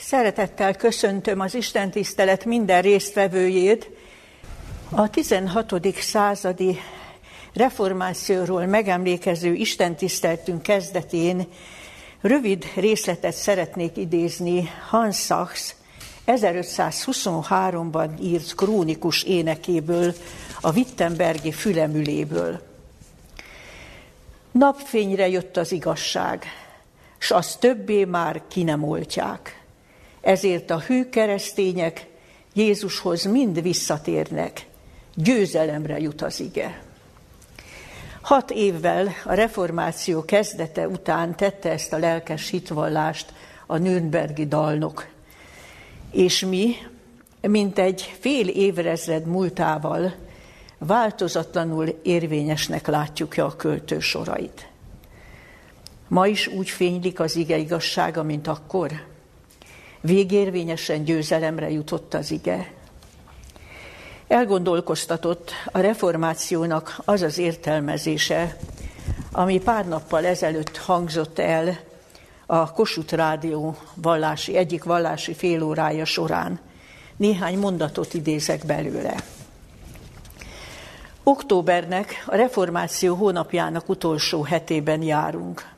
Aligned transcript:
Szeretettel 0.00 0.74
köszöntöm 0.74 1.40
az 1.40 1.54
Isten 1.54 1.90
tisztelet 1.90 2.44
minden 2.44 2.82
résztvevőjét. 2.82 3.90
A 4.90 5.10
16. 5.10 5.74
századi 6.00 6.78
reformációról 7.52 8.66
megemlékező 8.66 9.54
Isten 9.54 9.96
tiszteltünk 9.96 10.62
kezdetén 10.62 11.46
rövid 12.20 12.64
részletet 12.76 13.32
szeretnék 13.32 13.96
idézni 13.96 14.70
Hans 14.88 15.16
Sachs 15.16 15.74
1523-ban 16.26 18.20
írt 18.22 18.54
krónikus 18.54 19.22
énekéből, 19.22 20.14
a 20.60 20.72
Wittenbergi 20.72 21.52
fülemüléből. 21.52 22.60
Napfényre 24.50 25.28
jött 25.28 25.56
az 25.56 25.72
igazság, 25.72 26.44
s 27.18 27.30
az 27.30 27.56
többé 27.56 28.04
már 28.04 28.42
ki 28.48 28.62
nem 28.62 28.82
oltják. 28.84 29.57
Ezért 30.28 30.70
a 30.70 30.80
hű 30.80 31.08
keresztények 31.08 32.06
Jézushoz 32.52 33.24
mind 33.24 33.62
visszatérnek, 33.62 34.66
győzelemre 35.14 35.98
jut 35.98 36.22
az 36.22 36.40
ige. 36.40 36.82
Hat 38.20 38.50
évvel 38.50 39.08
a 39.24 39.32
reformáció 39.32 40.24
kezdete 40.24 40.88
után 40.88 41.36
tette 41.36 41.70
ezt 41.70 41.92
a 41.92 41.98
lelkes 41.98 42.48
hitvallást 42.48 43.32
a 43.66 43.76
Nürnbergi 43.76 44.46
dalnok. 44.46 45.06
És 46.10 46.44
mi, 46.44 46.74
mint 47.40 47.78
egy 47.78 48.16
fél 48.20 48.48
évrezred 48.48 49.26
múltával, 49.26 50.14
változatlanul 50.78 51.98
érvényesnek 52.02 52.86
látjuk 52.86 53.36
a 53.36 53.56
költő 53.56 53.98
sorait. 53.98 54.68
Ma 56.08 56.26
is 56.26 56.46
úgy 56.46 56.70
fénylik 56.70 57.20
az 57.20 57.36
ige 57.36 57.56
igazsága, 57.56 58.22
mint 58.22 58.46
akkor? 58.46 59.16
Végérvényesen 60.08 61.04
győzelemre 61.04 61.70
jutott 61.70 62.14
az 62.14 62.30
ige? 62.30 62.72
Elgondolkoztatott 64.28 65.50
a 65.72 65.78
reformációnak 65.78 67.00
az 67.04 67.22
az 67.22 67.38
értelmezése, 67.38 68.56
ami 69.32 69.60
pár 69.60 69.88
nappal 69.88 70.26
ezelőtt 70.26 70.76
hangzott 70.76 71.38
el 71.38 71.78
a 72.46 72.72
Kossuth 72.72 73.14
Rádió 73.14 73.76
vallási, 73.94 74.56
egyik 74.56 74.84
vallási 74.84 75.34
félórája 75.34 76.04
során. 76.04 76.60
Néhány 77.16 77.58
mondatot 77.58 78.14
idézek 78.14 78.66
belőle. 78.66 79.14
Októbernek, 81.22 82.24
a 82.26 82.34
reformáció 82.34 83.14
hónapjának 83.14 83.88
utolsó 83.88 84.42
hetében 84.42 85.02
járunk. 85.02 85.68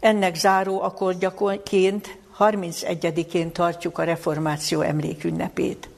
Ennek 0.00 0.36
záró 0.36 0.82
akkordjaként 0.82 2.18
31-én 2.38 3.52
tartjuk 3.52 3.98
a 3.98 4.04
reformáció 4.04 4.80
emlékünnepét. 4.80 5.88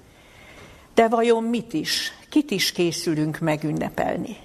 De 0.95 1.09
vajon 1.09 1.45
mit 1.45 1.73
is, 1.73 2.13
kit 2.29 2.51
is 2.51 2.73
készülünk 2.73 3.39
megünnepelni? 3.39 4.37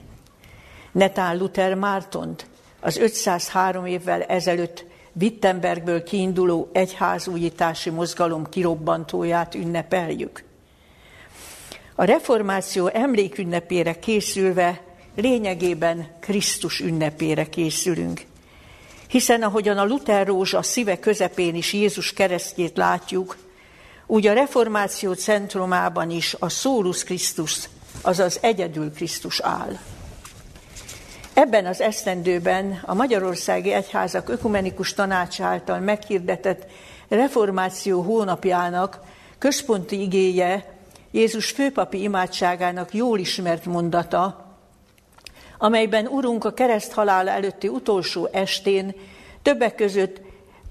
Netán 0.92 1.38
Luther 1.38 1.74
Mártont, 1.74 2.48
az 2.80 2.98
503 2.98 3.86
évvel 3.86 4.24
ezelőtt 4.24 4.86
Wittenbergből 5.22 6.04
kiinduló 6.04 6.70
egyházújítási 6.72 7.90
mozgalom 7.90 8.50
kirobbantóját 8.50 9.56
ünnepeljük. 9.56 10.44
A 11.96 12.04
reformáció 12.04 12.88
emlékünnepére 12.88 14.00
készülve 14.00 14.82
lényegében 15.16 16.08
Krisztus 16.20 16.80
ünnepére 16.80 17.46
készülünk. 17.46 18.22
Hiszen 19.16 19.44
ahogyan 19.44 19.78
a 19.78 19.86
Luther 19.86 20.28
rózsa 20.28 20.62
szíve 20.62 21.00
közepén 21.00 21.56
is 21.56 21.74
Jézus 21.74 22.14
keresztjét 22.14 22.78
látjuk, 22.78 23.38
úgy 24.06 24.28
a 24.28 24.34
reformáció 24.34 25.14
centrumában 25.14 26.10
is 26.10 26.36
a 26.40 26.50
Szólus 26.50 27.04
Krisztus, 27.04 27.70
azaz 28.02 28.40
egyedül 28.42 28.92
Krisztus 28.92 29.40
áll. 29.40 29.78
Ebben 31.34 31.66
az 31.66 31.82
esztendőben 31.82 32.82
a 32.86 32.94
Magyarországi 32.94 33.72
Egyházak 33.72 34.30
Ökumenikus 34.30 34.94
Tanács 34.94 35.42
által 35.42 35.80
meghirdetett 35.80 36.66
reformáció 37.08 38.02
hónapjának 38.02 39.00
központi 39.38 40.02
igéje 40.02 40.78
Jézus 41.12 41.52
főpapi 41.52 42.02
imádságának 42.02 42.94
jól 42.94 43.20
ismert 43.20 43.66
mondata, 43.66 44.45
amelyben 45.58 46.08
Urunk 46.08 46.44
a 46.44 46.54
kereszt 46.54 46.92
halála 46.92 47.30
előtti 47.30 47.68
utolsó 47.68 48.30
estén 48.32 48.96
többek 49.42 49.76
között 49.76 50.22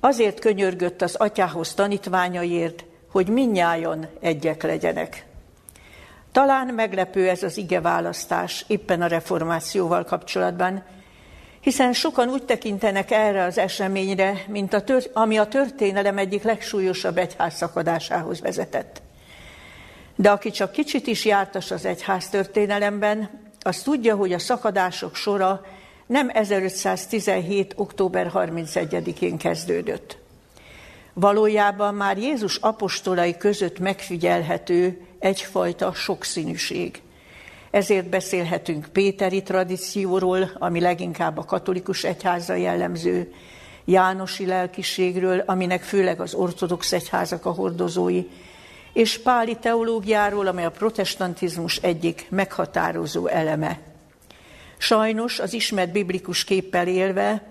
azért 0.00 0.40
könyörgött 0.40 1.02
az 1.02 1.14
atyához 1.14 1.74
tanítványaiért, 1.74 2.84
hogy 3.10 3.28
minnyájon 3.28 4.06
egyek 4.20 4.62
legyenek. 4.62 5.24
Talán 6.32 6.66
meglepő 6.66 7.28
ez 7.28 7.42
az 7.42 7.56
ige 7.56 7.80
választás 7.80 8.64
éppen 8.68 9.02
a 9.02 9.06
reformációval 9.06 10.04
kapcsolatban, 10.04 10.82
hiszen 11.60 11.92
sokan 11.92 12.28
úgy 12.28 12.44
tekintenek 12.44 13.10
erre 13.10 13.44
az 13.44 13.58
eseményre, 13.58 14.44
mint 14.48 14.72
a 14.72 14.82
tört, 14.82 15.10
ami 15.12 15.38
a 15.38 15.46
történelem 15.46 16.18
egyik 16.18 16.42
legsúlyosabb 16.42 17.18
egyházszakadásához 17.18 18.40
vezetett. 18.40 19.02
De 20.16 20.30
aki 20.30 20.50
csak 20.50 20.72
kicsit 20.72 21.06
is 21.06 21.24
jártas 21.24 21.70
az 21.70 21.84
egyház 21.84 22.28
történelemben, 22.28 23.43
az 23.66 23.82
tudja, 23.82 24.16
hogy 24.16 24.32
a 24.32 24.38
szakadások 24.38 25.14
sora 25.14 25.64
nem 26.06 26.30
1517. 26.32 27.72
október 27.76 28.30
31-én 28.34 29.36
kezdődött. 29.36 30.18
Valójában 31.12 31.94
már 31.94 32.18
Jézus 32.18 32.56
apostolai 32.56 33.36
között 33.36 33.78
megfigyelhető 33.78 35.06
egyfajta 35.18 35.92
sokszínűség. 35.92 37.02
Ezért 37.70 38.08
beszélhetünk 38.08 38.86
Péteri 38.92 39.42
tradícióról, 39.42 40.50
ami 40.58 40.80
leginkább 40.80 41.38
a 41.38 41.44
katolikus 41.44 42.04
egyháza 42.04 42.54
jellemző, 42.54 43.32
Jánosi 43.84 44.46
lelkiségről, 44.46 45.42
aminek 45.46 45.82
főleg 45.82 46.20
az 46.20 46.34
ortodox 46.34 46.92
egyházak 46.92 47.46
a 47.46 47.50
hordozói, 47.50 48.22
és 48.94 49.18
Páli 49.18 49.56
teológiáról, 49.56 50.46
amely 50.46 50.64
a 50.64 50.70
protestantizmus 50.70 51.76
egyik 51.76 52.26
meghatározó 52.30 53.26
eleme. 53.26 53.80
Sajnos 54.78 55.38
az 55.38 55.52
ismert 55.52 55.92
biblikus 55.92 56.44
képpel 56.44 56.86
élve, 56.88 57.42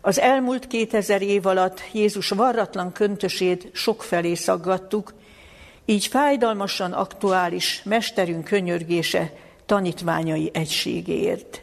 az 0.00 0.20
elmúlt 0.20 0.66
2000 0.66 1.22
év 1.22 1.46
alatt 1.46 1.82
Jézus 1.92 2.28
varratlan 2.28 2.92
köntösét 2.92 3.68
sokfelé 3.72 4.34
szaggattuk, 4.34 5.14
így 5.84 6.06
fájdalmasan 6.06 6.92
aktuális 6.92 7.82
mesterünk 7.84 8.44
könyörgése 8.44 9.32
tanítványai 9.66 10.50
egységéért. 10.52 11.62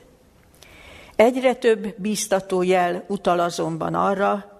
Egyre 1.15 1.53
több 1.53 1.93
bíztató 1.97 2.61
jel 2.61 3.03
utal 3.07 3.39
azonban 3.39 3.93
arra, 3.93 4.50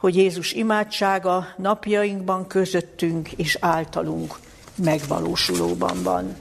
hogy 0.00 0.16
Jézus 0.16 0.52
imádsága 0.52 1.48
napjainkban 1.56 2.46
közöttünk 2.46 3.32
és 3.32 3.56
általunk 3.60 4.38
megvalósulóban 4.74 6.02
van. 6.02 6.36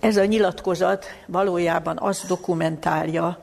Ez 0.00 0.16
a 0.16 0.24
nyilatkozat 0.24 1.06
valójában 1.26 1.98
azt 2.00 2.26
dokumentálja, 2.26 3.42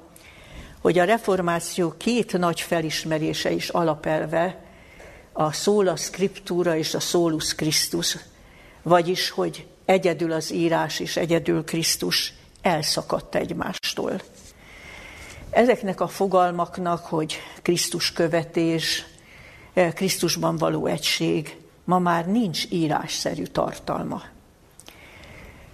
hogy 0.82 1.00
a 1.00 1.04
reformáció 1.04 1.94
két 1.98 2.38
nagy 2.38 2.62
felismerése 2.62 3.52
is 3.52 3.70
alapelve, 3.70 4.64
a 5.34 5.52
szóla 5.52 5.96
scriptúra 5.96 6.76
és 6.76 6.94
a 6.94 7.00
solus 7.00 7.56
Christus, 7.56 8.18
vagyis, 8.82 9.30
hogy 9.30 9.68
egyedül 9.86 10.32
az 10.32 10.52
írás 10.52 11.00
és 11.00 11.18
egyedül 11.18 11.64
Krisztus 11.64 12.34
elszakadt 12.62 13.36
egymástól. 13.36 14.22
Ezeknek 15.50 16.02
a 16.02 16.08
fogalmaknak, 16.08 17.06
hogy 17.06 17.38
Krisztus 17.62 18.12
követés, 18.12 19.06
eh, 19.74 19.92
Krisztusban 19.92 20.58
való 20.58 20.86
egység, 20.86 21.58
ma 21.84 22.00
már 22.00 22.28
nincs 22.28 22.66
írásszerű 22.70 23.44
tartalma. 23.44 24.22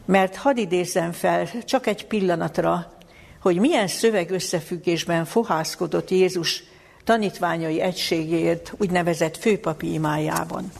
Mert 0.06 0.36
hadd 0.36 0.58
idézzem 0.58 1.12
fel 1.12 1.48
csak 1.64 1.88
egy 1.88 2.06
pillanatra, 2.06 2.94
hogy 3.42 3.60
milyen 3.60 3.88
szöveg 3.88 4.32
összefüggésben 4.32 5.26
fohászkodott 5.26 6.10
Jézus 6.10 6.64
tanítványai 7.04 7.82
egységéért 7.82 8.74
úgynevezett 8.78 9.38
főpapi 9.38 9.94
imájában. 9.94 10.72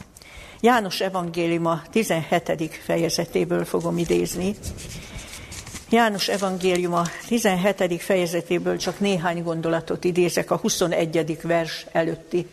János 0.60 1.00
evangéliuma 1.00 1.82
17. 1.90 2.80
fejezetéből 2.84 3.64
fogom 3.64 3.98
idézni. 3.98 4.54
János 5.90 6.28
evangéliuma 6.28 7.02
17. 7.26 8.02
fejezetéből 8.02 8.76
csak 8.76 9.00
néhány 9.00 9.42
gondolatot 9.42 10.04
idézek 10.04 10.50
a 10.50 10.56
21. 10.56 11.38
vers 11.42 11.86
előtti 11.92 12.46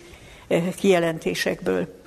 eh, 0.48 0.74
kijelentésekből. 0.76 2.02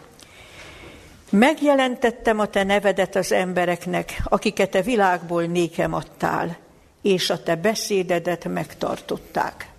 Megjelentettem 1.31 2.39
a 2.39 2.47
te 2.47 2.63
nevedet 2.63 3.17
az 3.17 3.33
embereknek, 3.33 4.21
akiket 4.25 4.75
a 4.75 4.83
világból 4.83 5.45
nékem 5.45 5.93
adtál, 5.93 6.57
és 7.03 7.31
a 7.31 7.43
te 7.43 7.57
beszédedet 7.57 8.45
megtartották. 8.45 9.71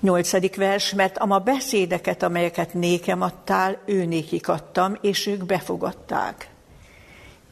Nyolcadik 0.00 0.56
vers, 0.56 0.94
mert 0.94 1.18
a 1.18 1.38
beszédeket, 1.38 2.22
amelyeket 2.22 2.74
nékem 2.74 3.22
adtál, 3.22 3.78
ő 3.84 4.04
nékik 4.04 4.48
adtam, 4.48 4.98
és 5.00 5.26
ők 5.26 5.44
befogadták. 5.44 6.48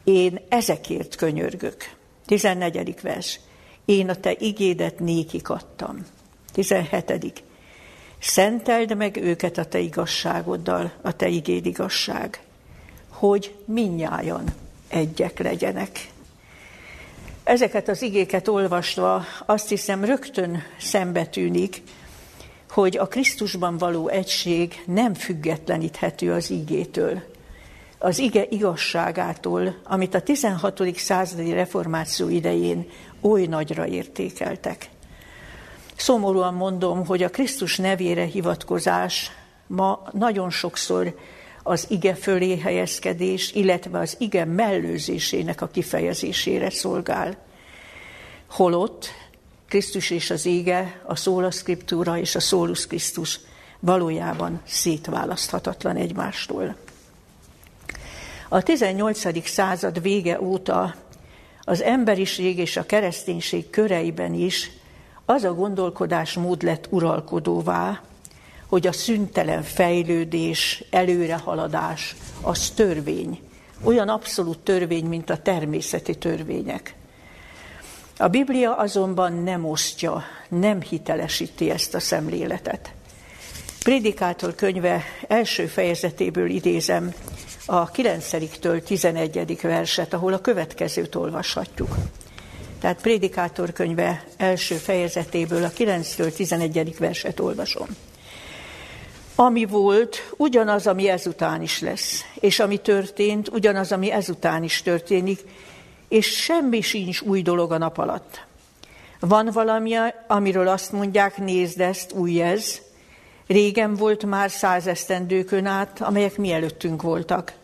Én 0.03 0.41
ezekért 0.49 1.15
könyörgök. 1.15 1.99
Tizennegyedik 2.25 3.01
vers, 3.01 3.39
én 3.85 4.09
a 4.09 4.15
te 4.15 4.35
igédet 4.39 4.99
nékik 4.99 5.49
adtam. 5.49 6.05
Tizenhetedik, 6.51 7.43
szenteld 8.19 8.97
meg 8.97 9.17
őket 9.17 9.57
a 9.57 9.65
te 9.65 9.79
igazságoddal, 9.79 10.91
a 11.01 11.15
te 11.15 11.27
igéd 11.27 11.65
igazság, 11.65 12.41
hogy 13.09 13.55
minnyájan 13.65 14.43
egyek 14.87 15.39
legyenek. 15.39 16.09
Ezeket 17.43 17.87
az 17.87 18.01
igéket 18.01 18.47
olvasva 18.47 19.25
azt 19.45 19.69
hiszem 19.69 20.05
rögtön 20.05 20.63
szembe 20.79 21.25
tűnik, 21.25 21.81
hogy 22.69 22.97
a 22.97 23.07
Krisztusban 23.07 23.77
való 23.77 24.07
egység 24.07 24.83
nem 24.85 25.13
függetleníthető 25.13 26.31
az 26.31 26.49
igétől, 26.49 27.30
az 28.01 28.19
ige 28.19 28.45
igazságától, 28.49 29.75
amit 29.83 30.13
a 30.13 30.21
16. 30.21 30.95
századi 30.95 31.53
reformáció 31.53 32.29
idején 32.29 32.89
oly 33.21 33.45
nagyra 33.45 33.87
értékeltek. 33.87 34.89
Szomorúan 35.95 36.53
mondom, 36.53 37.05
hogy 37.05 37.23
a 37.23 37.29
Krisztus 37.29 37.77
nevére 37.77 38.23
hivatkozás 38.23 39.31
ma 39.67 40.01
nagyon 40.11 40.49
sokszor 40.49 41.15
az 41.63 41.85
ige 41.89 42.15
fölé 42.15 42.57
helyezkedés, 42.57 43.51
illetve 43.53 43.99
az 43.99 44.15
ige 44.19 44.45
mellőzésének 44.45 45.61
a 45.61 45.67
kifejezésére 45.67 46.69
szolgál. 46.69 47.37
Holott 48.49 49.07
Krisztus 49.67 50.09
és 50.09 50.29
az 50.29 50.45
ége, 50.45 51.01
a 51.05 51.15
szóla 51.15 51.51
szkriptúra 51.51 52.17
és 52.17 52.35
a 52.35 52.39
szólus 52.39 52.87
Krisztus 52.87 53.39
valójában 53.79 54.61
szétválaszthatatlan 54.65 55.95
egymástól. 55.95 56.75
A 58.53 58.61
18. 58.61 59.47
század 59.47 60.01
vége 60.01 60.41
óta 60.41 60.95
az 61.61 61.81
emberiség 61.81 62.57
és 62.57 62.77
a 62.77 62.85
kereszténység 62.85 63.69
köreiben 63.69 64.33
is 64.33 64.71
az 65.25 65.43
a 65.43 65.53
gondolkodásmód 65.53 66.63
lett 66.63 66.87
uralkodóvá, 66.89 68.01
hogy 68.67 68.87
a 68.87 68.91
szüntelen 68.91 69.63
fejlődés, 69.63 70.83
előrehaladás, 70.89 72.15
az 72.41 72.69
törvény. 72.69 73.39
Olyan 73.83 74.09
abszolút 74.09 74.59
törvény, 74.59 75.05
mint 75.05 75.29
a 75.29 75.37
természeti 75.37 76.17
törvények. 76.17 76.95
A 78.17 78.27
Biblia 78.27 78.75
azonban 78.75 79.33
nem 79.33 79.65
osztja, 79.65 80.23
nem 80.49 80.81
hitelesíti 80.81 81.69
ezt 81.69 81.95
a 81.95 81.99
szemléletet. 81.99 82.93
Prédikátor 83.83 84.55
könyve 84.55 85.03
első 85.27 85.65
fejezetéből 85.65 86.49
idézem 86.49 87.13
a 87.71 87.91
9-től 87.91 88.83
11. 88.83 89.61
verset, 89.61 90.13
ahol 90.13 90.33
a 90.33 90.41
következőt 90.41 91.15
olvashatjuk. 91.15 91.95
Tehát 92.79 93.01
Prédikátor 93.01 93.71
könyve 93.71 94.23
első 94.37 94.75
fejezetéből 94.75 95.63
a 95.63 95.69
9-től 95.69 96.33
11. 96.33 96.97
verset 96.97 97.39
olvasom. 97.39 97.87
Ami 99.35 99.65
volt, 99.65 100.33
ugyanaz, 100.37 100.87
ami 100.87 101.09
ezután 101.09 101.61
is 101.61 101.79
lesz, 101.79 102.25
és 102.39 102.59
ami 102.59 102.77
történt, 102.77 103.49
ugyanaz, 103.49 103.91
ami 103.91 104.11
ezután 104.11 104.63
is 104.63 104.81
történik, 104.81 105.39
és 106.09 106.25
semmi 106.25 106.81
sincs 106.81 107.21
új 107.21 107.41
dolog 107.41 107.71
a 107.71 107.77
nap 107.77 107.97
alatt. 107.97 108.45
Van 109.19 109.49
valami, 109.53 109.93
amiről 110.27 110.67
azt 110.67 110.91
mondják, 110.91 111.37
nézd 111.37 111.81
ezt, 111.81 112.11
új 112.13 112.41
ez. 112.41 112.79
Régen 113.47 113.95
volt 113.95 114.25
már 114.25 114.51
százesztendőkön 114.51 115.65
át, 115.65 116.01
amelyek 116.01 116.37
mielőttünk 116.37 117.01
voltak. 117.01 117.59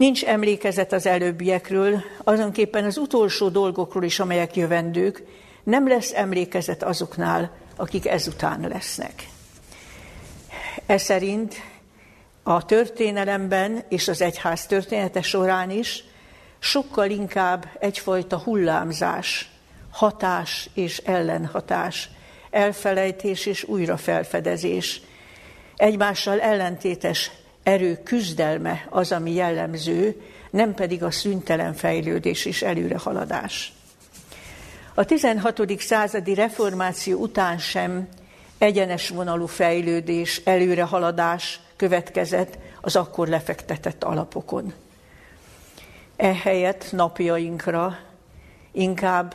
Nincs 0.00 0.24
emlékezet 0.24 0.92
az 0.92 1.06
előbbiekről, 1.06 2.02
azonképpen 2.24 2.84
az 2.84 2.96
utolsó 2.96 3.48
dolgokról 3.48 4.02
is, 4.02 4.20
amelyek 4.20 4.56
jövendők, 4.56 5.22
nem 5.64 5.88
lesz 5.88 6.12
emlékezet 6.12 6.82
azoknál, 6.82 7.56
akik 7.76 8.06
ezután 8.06 8.68
lesznek. 8.68 9.28
Ez 10.86 11.02
szerint 11.02 11.54
a 12.42 12.64
történelemben 12.64 13.84
és 13.88 14.08
az 14.08 14.20
egyház 14.20 14.66
története 14.66 15.22
során 15.22 15.70
is 15.70 16.04
sokkal 16.58 17.10
inkább 17.10 17.66
egyfajta 17.78 18.38
hullámzás, 18.38 19.50
hatás 19.90 20.70
és 20.74 20.98
ellenhatás, 20.98 22.10
elfelejtés 22.50 23.46
és 23.46 23.64
újrafelfedezés, 23.64 25.00
egymással 25.76 26.40
ellentétes 26.40 27.30
erő 27.62 28.00
küzdelme 28.04 28.86
az, 28.90 29.12
ami 29.12 29.32
jellemző, 29.32 30.22
nem 30.50 30.74
pedig 30.74 31.02
a 31.02 31.10
szüntelen 31.10 31.74
fejlődés 31.74 32.44
és 32.44 32.62
előrehaladás. 32.62 33.72
A 34.94 35.04
16. 35.04 35.80
századi 35.80 36.34
reformáció 36.34 37.20
után 37.20 37.58
sem 37.58 38.08
egyenes 38.58 39.08
vonalú 39.08 39.46
fejlődés, 39.46 40.40
előrehaladás 40.44 41.60
következett 41.76 42.58
az 42.80 42.96
akkor 42.96 43.28
lefektetett 43.28 44.04
alapokon. 44.04 44.72
Ehelyett 46.16 46.92
napjainkra 46.92 47.98
inkább 48.72 49.34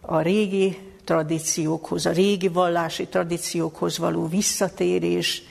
a 0.00 0.20
régi 0.20 0.78
tradíciókhoz, 1.04 2.06
a 2.06 2.10
régi 2.10 2.48
vallási 2.48 3.06
tradíciókhoz 3.06 3.98
való 3.98 4.26
visszatérés, 4.26 5.42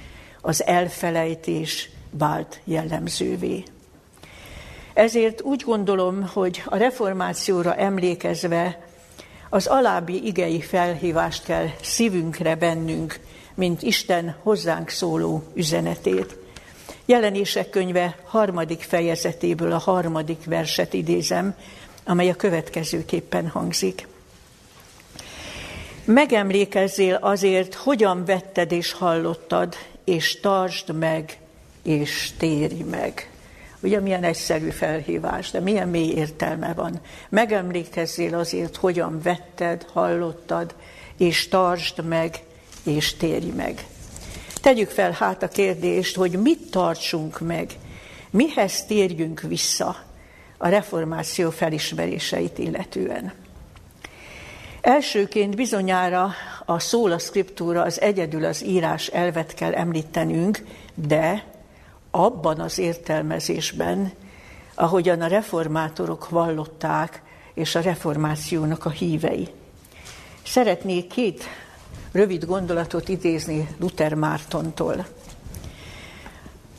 az 0.42 0.64
elfelejtés 0.66 1.90
vált 2.18 2.60
jellemzővé. 2.64 3.64
Ezért 4.94 5.42
úgy 5.42 5.62
gondolom, 5.66 6.30
hogy 6.34 6.62
a 6.66 6.78
reformációra 6.78 7.76
emlékezve 7.76 8.88
az 9.50 9.68
alábbi 9.68 10.26
igei 10.26 10.62
felhívást 10.62 11.44
kell 11.44 11.68
szívünkre 11.82 12.56
bennünk, 12.56 13.20
mint 13.54 13.82
Isten 13.82 14.36
hozzánk 14.44 14.90
szóló 14.90 15.44
üzenetét. 15.54 16.38
Jelenések 17.06 17.70
könyve 17.70 18.18
harmadik 18.24 18.82
fejezetéből 18.82 19.72
a 19.72 19.78
harmadik 19.78 20.46
verset 20.46 20.94
idézem, 20.94 21.56
amely 22.04 22.30
a 22.30 22.36
következőképpen 22.36 23.48
hangzik. 23.48 24.08
Megemlékezzél 26.06 27.16
azért, 27.16 27.74
hogyan 27.74 28.26
vetted 28.26 28.72
és 28.72 28.92
hallottad, 28.92 29.76
és 30.04 30.40
tartsd 30.40 30.96
meg, 30.96 31.38
és 31.86 32.32
térj 32.38 32.82
meg. 32.82 33.30
Ugye 33.80 34.00
milyen 34.00 34.24
egyszerű 34.24 34.70
felhívás, 34.70 35.52
de 35.52 35.60
milyen 35.60 35.90
mély 35.90 36.12
értelme 36.12 36.74
van. 36.74 37.00
Megemlékezzél 37.30 38.36
azért, 38.36 38.76
hogyan 38.76 39.22
vetted, 39.22 39.86
hallottad, 39.94 40.76
és 41.18 41.48
tartsd 41.48 42.06
meg, 42.06 42.40
és 42.84 43.14
térj 43.14 43.50
meg. 43.50 43.86
Tegyük 44.62 44.90
fel 44.90 45.12
hát 45.12 45.44
a 45.44 45.48
kérdést, 45.48 46.16
hogy 46.16 46.32
mit 46.32 46.70
tartsunk 46.72 47.40
meg, 47.40 47.72
mihez 48.30 48.86
térjünk 48.86 49.42
vissza 49.42 49.96
a 50.58 50.68
reformáció 50.68 51.50
felismeréseit 51.50 52.58
illetően. 52.58 53.34
Elsőként 54.82 55.56
bizonyára 55.56 56.34
a 56.66 56.80
szóla 56.80 57.20
szkriptúra 57.20 57.82
az 57.82 58.02
egyedül 58.02 58.46
az 58.46 58.64
írás 58.64 59.08
elvet 59.08 59.54
kell 59.54 59.74
említenünk, 59.74 60.64
de 60.94 61.44
abban 62.16 62.60
az 62.60 62.78
értelmezésben, 62.78 64.12
ahogyan 64.76 65.22
a 65.22 65.28
reformátorok 65.28 66.30
vallották, 66.30 67.22
és 67.54 67.76
a 67.76 67.82
reformációnak 67.82 68.86
a 68.86 68.90
hívei. 68.90 69.48
Szeretnék 70.46 71.08
két 71.08 71.44
rövid 72.12 72.46
gondolatot 72.46 73.10
idézni 73.10 73.68
Luther 73.80 74.14
Mártontól. 74.14 75.06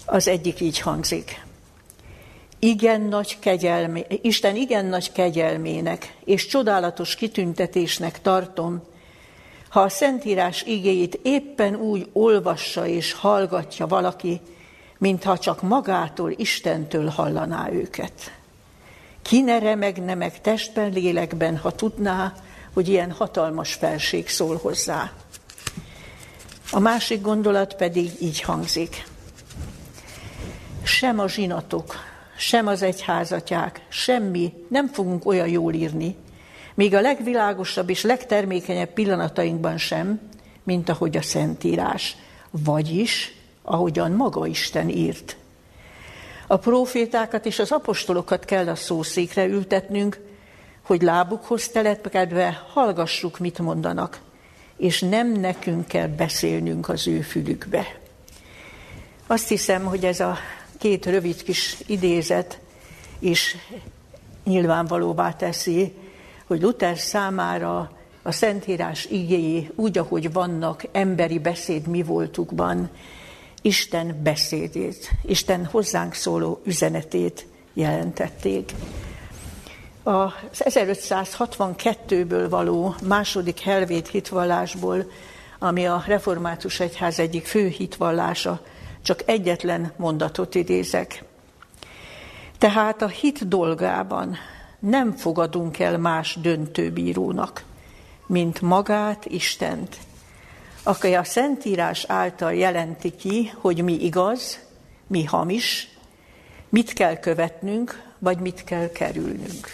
Az 0.06 0.28
egyik 0.28 0.60
így 0.60 0.78
hangzik. 0.78 1.44
Igen 2.58 3.00
nagy 3.00 3.38
kegyelmé, 3.38 4.06
Isten 4.22 4.56
igen 4.56 4.86
nagy 4.86 5.12
kegyelmének 5.12 6.16
és 6.24 6.46
csodálatos 6.46 7.14
kitüntetésnek 7.14 8.20
tartom, 8.20 8.82
ha 9.68 9.80
a 9.80 9.88
Szentírás 9.88 10.62
igéjét 10.62 11.20
éppen 11.22 11.74
úgy 11.74 12.08
olvassa 12.12 12.86
és 12.86 13.12
hallgatja 13.12 13.86
valaki, 13.86 14.40
mintha 14.98 15.38
csak 15.38 15.62
magától, 15.62 16.30
Istentől 16.36 17.08
hallaná 17.08 17.70
őket. 17.70 18.32
Ki 19.22 19.40
ne 19.40 19.58
remegne 19.58 20.14
meg 20.14 20.40
testben, 20.40 20.92
lélekben, 20.92 21.56
ha 21.56 21.72
tudná, 21.72 22.34
hogy 22.72 22.88
ilyen 22.88 23.10
hatalmas 23.10 23.74
felség 23.74 24.28
szól 24.28 24.56
hozzá. 24.56 25.12
A 26.70 26.78
másik 26.78 27.20
gondolat 27.20 27.74
pedig 27.74 28.10
így 28.20 28.40
hangzik. 28.40 29.06
Sem 30.82 31.18
a 31.18 31.28
zsinatok, 31.28 31.94
sem 32.36 32.66
az 32.66 32.82
egyházatják, 32.82 33.86
semmi 33.88 34.52
nem 34.68 34.86
fogunk 34.86 35.26
olyan 35.26 35.48
jól 35.48 35.72
írni, 35.72 36.16
még 36.74 36.94
a 36.94 37.00
legvilágosabb 37.00 37.90
és 37.90 38.02
legtermékenyebb 38.02 38.92
pillanatainkban 38.92 39.78
sem, 39.78 40.20
mint 40.64 40.88
ahogy 40.88 41.16
a 41.16 41.22
Szentírás, 41.22 42.16
vagyis 42.50 43.35
ahogyan 43.66 44.12
maga 44.12 44.46
Isten 44.46 44.88
írt. 44.88 45.36
A 46.46 46.56
profétákat 46.56 47.46
és 47.46 47.58
az 47.58 47.72
apostolokat 47.72 48.44
kell 48.44 48.68
a 48.68 48.74
szószékre 48.74 49.44
ültetnünk, 49.46 50.20
hogy 50.82 51.02
lábukhoz 51.02 51.68
telepkedve 51.68 52.62
hallgassuk, 52.72 53.38
mit 53.38 53.58
mondanak, 53.58 54.20
és 54.76 55.00
nem 55.00 55.32
nekünk 55.32 55.86
kell 55.86 56.06
beszélnünk 56.06 56.88
az 56.88 57.06
ő 57.06 57.20
fülükbe. 57.20 57.98
Azt 59.26 59.48
hiszem, 59.48 59.84
hogy 59.84 60.04
ez 60.04 60.20
a 60.20 60.36
két 60.78 61.06
rövid 61.06 61.42
kis 61.42 61.76
idézet 61.86 62.60
is 63.18 63.56
nyilvánvalóvá 64.44 65.32
teszi, 65.32 65.92
hogy 66.46 66.62
Luther 66.62 66.98
számára 66.98 67.90
a 68.22 68.32
Szentírás 68.32 69.04
igéi 69.04 69.70
úgy, 69.74 69.98
ahogy 69.98 70.32
vannak, 70.32 70.84
emberi 70.92 71.38
beszéd 71.38 71.86
mi 71.86 72.02
voltukban, 72.02 72.90
Isten 73.66 74.20
beszédét, 74.22 75.10
Isten 75.22 75.64
hozzánk 75.64 76.14
szóló 76.14 76.60
üzenetét 76.64 77.46
jelentették. 77.72 78.72
Az 80.02 80.32
1562-ből 80.54 82.46
való 82.50 82.94
második 83.02 83.60
helvét 83.60 84.08
hitvallásból, 84.08 85.10
ami 85.58 85.86
a 85.86 86.02
református 86.06 86.80
egyház 86.80 87.18
egyik 87.18 87.46
fő 87.46 87.68
hitvallása, 87.68 88.60
csak 89.02 89.22
egyetlen 89.24 89.92
mondatot 89.96 90.54
idézek. 90.54 91.24
Tehát 92.58 93.02
a 93.02 93.08
hit 93.08 93.48
dolgában 93.48 94.36
nem 94.78 95.12
fogadunk 95.12 95.78
el 95.78 95.98
más 95.98 96.38
döntőbírónak, 96.40 97.64
mint 98.26 98.60
magát, 98.60 99.24
Istent, 99.24 99.96
aki 100.86 101.14
a 101.14 101.24
Szentírás 101.24 102.04
által 102.08 102.54
jelenti 102.54 103.16
ki, 103.16 103.52
hogy 103.60 103.84
mi 103.84 104.04
igaz, 104.04 104.58
mi 105.06 105.24
hamis, 105.24 105.88
mit 106.68 106.92
kell 106.92 107.16
követnünk, 107.16 108.02
vagy 108.18 108.38
mit 108.38 108.64
kell 108.64 108.90
kerülnünk. 108.90 109.68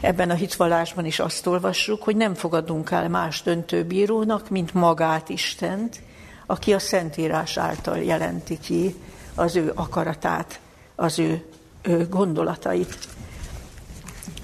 Ebben 0.00 0.30
a 0.30 0.34
hitvallásban 0.34 1.04
is 1.04 1.18
azt 1.18 1.46
olvassuk, 1.46 2.02
hogy 2.02 2.16
nem 2.16 2.34
fogadunk 2.34 2.90
el 2.90 3.08
más 3.08 3.42
döntőbírónak, 3.42 4.50
mint 4.50 4.74
magát 4.74 5.28
Istent, 5.28 6.02
aki 6.46 6.72
a 6.72 6.78
Szentírás 6.78 7.56
által 7.56 7.98
jelenti 7.98 8.58
ki 8.58 8.94
az 9.34 9.56
ő 9.56 9.72
akaratát, 9.74 10.60
az 10.94 11.18
ő, 11.18 11.44
ő 11.82 12.08
gondolatait. 12.08 12.98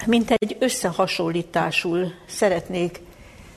Mint 0.07 0.31
egy 0.31 0.57
összehasonlításul 0.61 2.13
szeretnék 2.27 3.01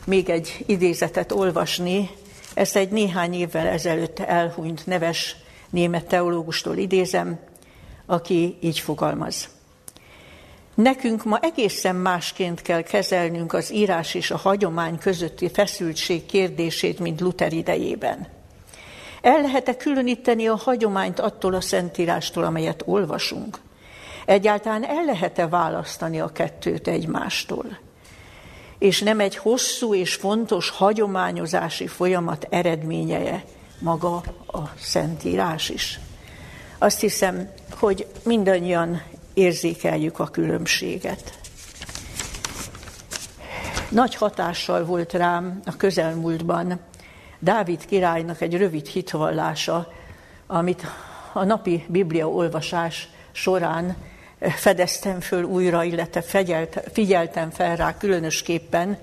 még 0.06 0.30
egy 0.30 0.64
idézetet 0.66 1.32
olvasni, 1.32 2.10
ezt 2.54 2.76
egy 2.76 2.90
néhány 2.90 3.34
évvel 3.34 3.68
ezelőtt 3.68 4.20
elhunyt 4.20 4.86
neves 4.86 5.36
német 5.70 6.08
teológustól 6.08 6.78
idézem, 6.78 7.40
aki 8.06 8.58
így 8.62 8.80
fogalmaz. 8.80 9.50
Nekünk 10.76 11.24
ma 11.24 11.40
egészen 11.42 11.96
másként 11.96 12.62
kell 12.62 12.82
kezelnünk 12.82 13.54
az 13.54 13.74
írás 13.74 14.14
és 14.14 14.32
a 14.32 14.38
hagyomány 14.38 14.98
közötti 14.98 15.50
feszültség 15.50 16.26
kérdését, 16.26 17.00
mint 17.00 17.22
Luther 17.22 17.54
idejében. 17.54 18.28
El 19.22 19.42
lehet-e 19.42 19.76
különíteni 19.76 20.48
a 20.48 20.56
hagyományt 20.56 21.20
attól 21.20 21.54
a 21.54 21.62
szentírástól, 21.62 22.44
amelyet 22.44 22.84
olvasunk? 22.86 23.58
Egyáltalán 24.26 24.86
el 24.86 25.06
lehet-e 25.06 25.48
választani 25.48 26.20
a 26.20 26.32
kettőt 26.32 26.88
egymástól? 26.88 27.80
És 28.86 29.02
nem 29.02 29.20
egy 29.20 29.38
hosszú 29.38 29.94
és 29.96 30.16
fontos 30.16 30.70
hagyományozási 30.70 31.88
folyamat 31.88 32.48
eredményeje 32.50 33.44
maga 33.80 34.16
a 34.48 34.60
Szentírás 34.80 35.70
is. 35.70 36.00
Azt 36.78 37.00
hiszem, 37.00 37.50
hogy 37.80 38.08
mindannyian 38.24 39.02
érzékeljük 39.34 40.20
a 40.20 40.28
különbséget. 40.28 41.40
Nagy 43.90 44.16
hatással 44.16 44.86
volt 44.86 45.14
rám 45.14 45.62
a 45.66 45.76
közelmúltban 45.78 46.80
Dávid 47.40 47.86
királynak 47.86 48.42
egy 48.42 48.58
rövid 48.58 48.86
hitvallása, 48.86 49.88
amit 50.48 50.86
a 51.34 51.44
napi 51.44 51.86
Biblia 51.88 52.30
olvasás 52.30 53.10
során 53.32 53.96
fedeztem 54.50 55.20
föl 55.20 55.44
újra, 55.44 55.84
illetve 55.84 56.48
figyeltem 56.92 57.52
fel 57.52 57.76
rá 57.76 57.98
különösképpen 57.98 58.98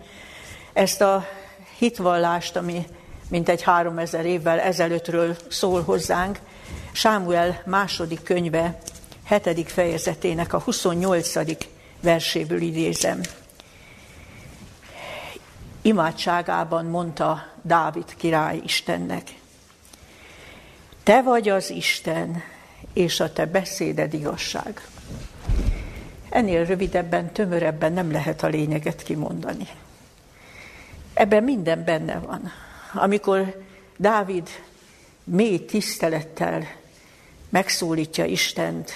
ezt 0.72 1.00
a 1.00 1.26
hitvallást, 1.78 2.56
ami 2.56 2.86
mintegy 3.28 3.62
három 3.62 3.98
ezer 3.98 4.26
évvel 4.26 4.60
ezelőttről 4.60 5.36
szól 5.48 5.82
hozzánk, 5.82 6.38
Sámuel 6.92 7.62
második 7.66 8.22
könyve 8.22 8.78
hetedik 9.24 9.68
fejezetének 9.68 10.52
a 10.52 10.58
28. 10.60 11.32
verséből 12.00 12.60
idézem. 12.60 13.20
Imádságában 15.82 16.84
mondta 16.84 17.46
Dávid 17.62 18.14
király 18.16 18.60
Istennek, 18.64 19.22
Te 21.02 21.22
vagy 21.22 21.48
az 21.48 21.70
Isten, 21.70 22.42
és 22.92 23.20
a 23.20 23.32
te 23.32 23.46
beszéded 23.46 24.14
igazság. 24.14 24.86
Ennél 26.32 26.64
rövidebben, 26.64 27.32
tömörebben 27.32 27.92
nem 27.92 28.12
lehet 28.12 28.42
a 28.42 28.46
lényeget 28.46 29.02
kimondani. 29.02 29.68
Ebben 31.14 31.42
minden 31.42 31.84
benne 31.84 32.18
van. 32.18 32.50
Amikor 32.94 33.62
Dávid 33.96 34.48
mély 35.24 35.64
tisztelettel 35.64 36.66
megszólítja 37.48 38.24
Istent, 38.24 38.90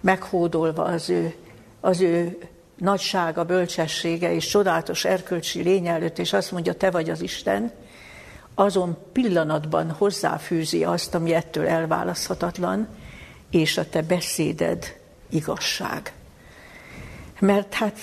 meghódolva 0.00 0.82
az 0.84 1.10
ő, 1.10 1.34
az 1.80 2.00
ő 2.00 2.38
nagysága, 2.76 3.44
bölcsessége 3.44 4.34
és 4.34 4.46
csodálatos 4.46 5.04
erkölcsi 5.04 5.62
lény 5.62 5.86
előtt, 5.86 6.18
és 6.18 6.32
azt 6.32 6.52
mondja, 6.52 6.74
te 6.74 6.90
vagy 6.90 7.10
az 7.10 7.20
Isten, 7.20 7.72
azon 8.54 8.96
pillanatban 9.12 9.90
hozzáfűzi 9.90 10.84
azt, 10.84 11.14
ami 11.14 11.34
ettől 11.34 11.66
elválaszthatatlan, 11.66 12.88
és 13.50 13.78
a 13.78 13.88
te 13.88 14.02
beszéded 14.02 14.96
igazság. 15.30 16.12
Mert 17.38 17.74
hát 17.74 17.98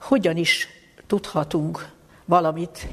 hogyan 0.00 0.36
is 0.36 0.68
tudhatunk 1.06 1.90
valamit 2.24 2.86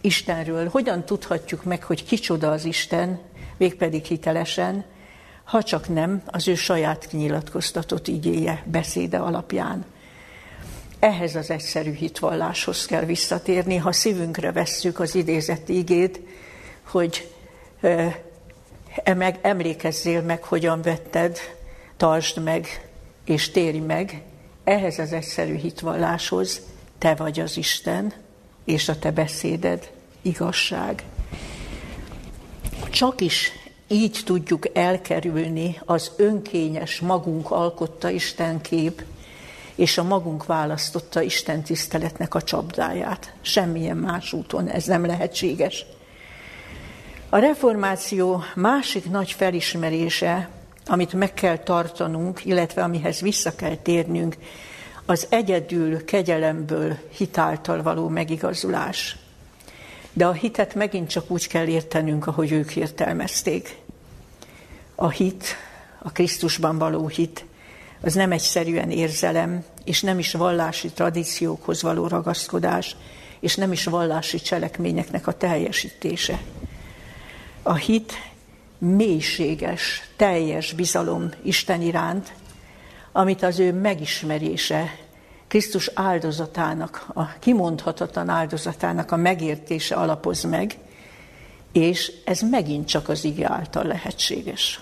Istenről, 0.00 0.68
hogyan 0.68 1.04
tudhatjuk 1.04 1.64
meg, 1.64 1.82
hogy 1.82 2.04
kicsoda 2.04 2.50
az 2.50 2.64
Isten, 2.64 3.20
végpedig 3.56 4.04
hitelesen, 4.04 4.84
ha 5.44 5.62
csak 5.62 5.88
nem 5.88 6.22
az 6.26 6.48
ő 6.48 6.54
saját 6.54 7.06
kinyilatkoztatott 7.06 8.08
igéje, 8.08 8.62
beszéde 8.66 9.18
alapján. 9.18 9.84
Ehhez 10.98 11.34
az 11.34 11.50
egyszerű 11.50 11.92
hitvalláshoz 11.92 12.86
kell 12.86 13.04
visszatérni, 13.04 13.76
ha 13.76 13.92
szívünkre 13.92 14.52
vesszük 14.52 15.00
az 15.00 15.14
idézett 15.14 15.68
igét, 15.68 16.20
hogy 16.82 17.32
e 19.04 19.14
meg, 19.14 19.38
emlékezzél 19.42 20.22
meg, 20.22 20.42
hogyan 20.42 20.82
vetted, 20.82 21.38
tartsd 21.96 22.42
meg, 22.42 22.88
és 23.24 23.50
térj 23.50 23.78
meg, 23.78 24.22
ehhez 24.68 24.98
az 24.98 25.12
egyszerű 25.12 25.56
hitvalláshoz 25.56 26.60
te 26.98 27.14
vagy 27.14 27.40
az 27.40 27.56
Isten, 27.56 28.12
és 28.64 28.88
a 28.88 28.98
te 28.98 29.10
beszéded 29.10 29.90
igazság. 30.22 31.02
Csak 32.90 33.20
is 33.20 33.52
így 33.88 34.20
tudjuk 34.24 34.76
elkerülni 34.76 35.80
az 35.84 36.12
önkényes, 36.16 37.00
magunk 37.00 37.50
alkotta 37.50 38.10
Isten 38.10 38.60
kép, 38.60 39.02
és 39.74 39.98
a 39.98 40.02
magunk 40.02 40.46
választotta 40.46 41.22
Isten 41.22 41.62
tiszteletnek 41.62 42.34
a 42.34 42.42
csapdáját. 42.42 43.32
Semmilyen 43.40 43.96
más 43.96 44.32
úton 44.32 44.68
ez 44.68 44.84
nem 44.84 45.06
lehetséges. 45.06 45.86
A 47.28 47.38
reformáció 47.38 48.42
másik 48.54 49.10
nagy 49.10 49.32
felismerése, 49.32 50.48
amit 50.88 51.12
meg 51.12 51.34
kell 51.34 51.58
tartanunk, 51.58 52.44
illetve 52.44 52.82
amihez 52.82 53.20
vissza 53.20 53.54
kell 53.54 53.76
térnünk, 53.76 54.36
az 55.06 55.26
egyedül 55.28 56.04
kegyelemből 56.04 56.98
hitáltal 57.16 57.82
való 57.82 58.08
megigazulás. 58.08 59.16
De 60.12 60.26
a 60.26 60.32
hitet 60.32 60.74
megint 60.74 61.08
csak 61.08 61.30
úgy 61.30 61.46
kell 61.46 61.66
értenünk, 61.66 62.26
ahogy 62.26 62.52
ők 62.52 62.76
értelmezték. 62.76 63.76
A 64.94 65.08
hit, 65.08 65.44
a 65.98 66.12
Krisztusban 66.12 66.78
való 66.78 67.08
hit, 67.08 67.44
az 68.00 68.14
nem 68.14 68.32
egyszerűen 68.32 68.90
érzelem, 68.90 69.64
és 69.84 70.02
nem 70.02 70.18
is 70.18 70.32
vallási 70.32 70.88
tradíciókhoz 70.88 71.82
való 71.82 72.06
ragaszkodás, 72.06 72.96
és 73.40 73.54
nem 73.54 73.72
is 73.72 73.84
vallási 73.84 74.40
cselekményeknek 74.40 75.26
a 75.26 75.32
teljesítése. 75.32 76.40
A 77.62 77.74
hit 77.74 78.12
mélységes, 78.78 80.08
teljes 80.16 80.72
bizalom 80.72 81.30
Isten 81.42 81.82
iránt, 81.82 82.32
amit 83.12 83.42
az 83.42 83.58
ő 83.58 83.72
megismerése 83.72 84.96
Krisztus 85.48 85.90
áldozatának, 85.94 87.06
a 87.14 87.38
kimondhatatlan 87.38 88.28
áldozatának 88.28 89.12
a 89.12 89.16
megértése 89.16 89.94
alapoz 89.94 90.42
meg, 90.42 90.78
és 91.72 92.12
ez 92.24 92.40
megint 92.40 92.86
csak 92.88 93.08
az 93.08 93.24
ige 93.24 93.50
által 93.50 93.84
lehetséges. 93.84 94.80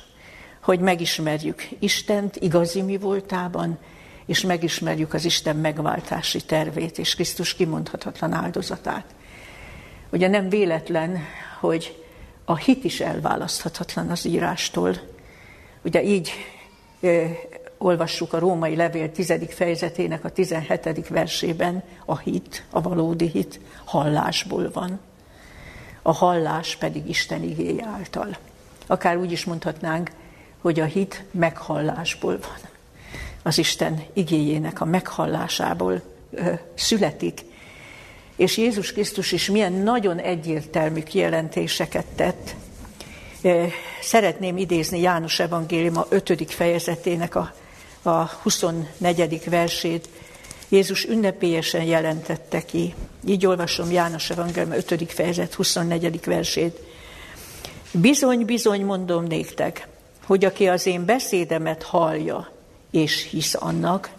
Hogy 0.63 0.81
megismerjük 0.81 1.69
Istent 1.79 2.37
igazi 2.37 2.83
mi 2.83 2.97
voltában, 2.97 3.79
és 4.27 4.41
megismerjük 4.41 5.15
az 5.15 5.25
Isten 5.25 5.57
megváltási 5.57 6.41
tervét 6.41 6.99
és 6.99 7.15
Krisztus 7.15 7.55
kimondhatatlan 7.55 8.33
áldozatát. 8.33 9.15
Ugye 10.11 10.29
nem 10.29 10.49
véletlen, 10.49 11.19
hogy 11.61 12.06
a 12.49 12.57
hit 12.57 12.85
is 12.85 13.01
elválaszthatatlan 13.01 14.11
az 14.11 14.25
írástól. 14.25 14.97
Ugye 15.83 16.03
így 16.03 16.33
olvassuk 17.79 18.33
a 18.33 18.39
római 18.39 18.77
levél 18.77 19.13
tizedik 19.13 19.51
fejezetének 19.51 20.25
a 20.25 20.31
17. 20.31 21.09
versében, 21.09 21.83
a 22.05 22.19
hit, 22.19 22.65
a 22.71 22.81
valódi 22.81 23.29
hit 23.29 23.61
hallásból 23.85 24.71
van. 24.73 25.01
A 26.03 26.13
hallás 26.13 26.77
pedig 26.77 27.09
Isten 27.09 27.43
igéje 27.43 27.87
által. 27.87 28.37
Akár 28.87 29.17
úgy 29.17 29.33
is 29.33 29.45
mondhatnánk, 29.45 30.11
hogy 30.61 30.81
a 30.81 30.85
hit 30.85 31.25
meghallásból 31.31 32.39
van. 32.39 32.71
Az 33.43 33.59
Isten 33.59 34.03
igéjének 34.13 34.81
a 34.81 34.85
meghallásából 34.85 36.03
ö, 36.31 36.53
születik. 36.75 37.41
És 38.37 38.57
Jézus 38.57 38.93
Krisztus 38.93 39.33
is 39.33 39.51
milyen 39.51 39.73
nagyon 39.73 40.19
egyértelmű 40.19 41.03
kijelentéseket 41.03 42.07
tett. 42.07 42.55
Szeretném 44.01 44.57
idézni 44.57 45.01
János 45.01 45.39
Evangélium 45.39 45.97
a 45.97 46.07
5. 46.09 46.53
fejezetének 46.53 47.35
a 47.35 47.53
a 48.07 48.31
24. 48.43 49.49
versét 49.49 50.09
Jézus 50.69 51.05
ünnepélyesen 51.05 51.83
jelentette 51.83 52.65
ki. 52.65 52.95
Így 53.27 53.47
olvasom 53.47 53.91
János 53.91 54.31
Evangélium 54.31 54.73
5. 54.73 55.13
fejezet 55.13 55.55
24. 55.55 56.25
versét. 56.25 56.81
Bizony, 57.93 58.45
bizony 58.45 58.85
mondom 58.85 59.25
néktek, 59.25 59.89
hogy 60.25 60.45
aki 60.45 60.69
az 60.69 60.87
én 60.87 61.05
beszédemet 61.05 61.83
hallja 61.83 62.51
és 62.91 63.29
hisz 63.31 63.55
annak, 63.59 64.11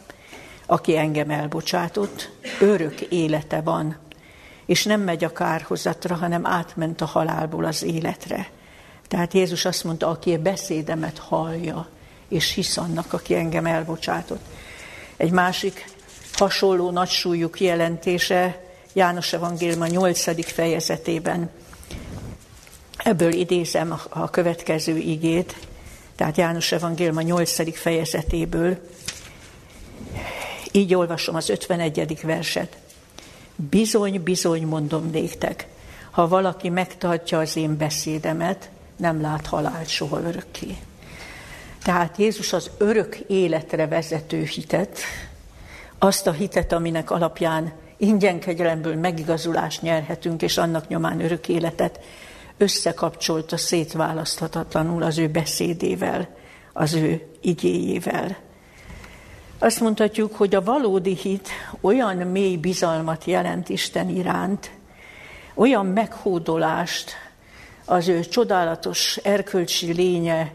aki 0.66 0.98
engem 0.98 1.30
elbocsátott, 1.30 2.30
örök 2.60 3.02
élete 3.02 3.62
van, 3.62 3.98
és 4.68 4.84
nem 4.84 5.02
megy 5.02 5.24
a 5.24 5.32
kárhozatra, 5.32 6.16
hanem 6.16 6.46
átment 6.46 7.02
a 7.02 7.06
halálból 7.06 7.66
az 7.66 7.84
életre. 7.84 8.50
Tehát 9.08 9.34
Jézus 9.34 9.66
azt 9.66 9.84
mondta, 9.84 10.08
aki 10.08 10.34
a 10.34 10.42
beszédemet 10.42 11.18
hallja, 11.18 11.88
és 12.28 12.54
hisz 12.54 12.78
annak, 12.78 13.14
aki 13.14 13.36
engem 13.36 13.66
elbocsátott. 13.66 14.42
Egy 15.18 15.32
másik 15.32 15.90
hasonló 16.34 16.92
nagysúlyú 16.92 17.50
kijelentése 17.50 18.62
János 18.94 19.34
Evangélium 19.34 19.82
a 19.82 19.88
8. 19.88 20.52
fejezetében. 20.52 21.50
Ebből 22.98 23.34
idézem 23.34 24.00
a 24.10 24.30
következő 24.30 24.98
igét, 24.98 25.56
tehát 26.16 26.38
János 26.38 26.72
Evangélium 26.72 27.18
a 27.18 27.22
8. 27.22 27.78
fejezetéből. 27.78 28.78
Így 30.72 30.96
olvasom 30.96 31.36
az 31.36 31.50
51. 31.50 32.22
verset. 32.22 32.78
Bizony, 33.58 34.22
bizony 34.24 34.68
mondom 34.68 35.10
néktek, 35.12 35.68
ha 36.12 36.28
valaki 36.28 36.70
megtartja 36.70 37.40
az 37.40 37.56
én 37.56 37.78
beszédemet, 37.78 38.70
nem 38.96 39.22
lát 39.22 39.46
halált 39.46 39.88
soha 39.88 40.22
örökké. 40.22 40.78
Tehát 41.84 42.18
Jézus 42.18 42.54
az 42.54 42.70
örök 42.78 43.16
életre 43.28 43.88
vezető 43.88 44.44
hitet, 44.44 45.00
azt 45.98 46.28
a 46.28 46.32
hitet, 46.32 46.72
aminek 46.72 47.12
alapján 47.12 47.74
ingyen 47.98 48.40
kegyelemből 48.40 48.96
megigazulást 48.96 49.82
nyerhetünk, 49.82 50.42
és 50.42 50.58
annak 50.58 50.88
nyomán 50.88 51.22
örök 51.22 51.48
életet, 51.48 52.00
összekapcsolta 52.58 53.58
szétválaszthatatlanul 53.58 55.04
az 55.04 55.18
ő 55.18 55.28
beszédével, 55.28 56.28
az 56.74 56.94
ő 56.94 57.28
igéjével. 57.42 58.38
Azt 59.60 59.80
mondhatjuk, 59.80 60.36
hogy 60.36 60.56
a 60.56 60.64
valódi 60.64 61.16
hit 61.16 61.50
olyan 61.82 62.18
mély 62.18 62.58
bizalmat 62.58 63.24
jelent 63.26 63.70
Isten 63.70 64.10
iránt, 64.10 64.72
olyan 65.54 65.86
meghódolást 65.86 67.12
az 67.86 68.08
ő 68.08 68.20
csodálatos 68.20 69.18
erkölcsi 69.18 69.94
lénye 69.94 70.54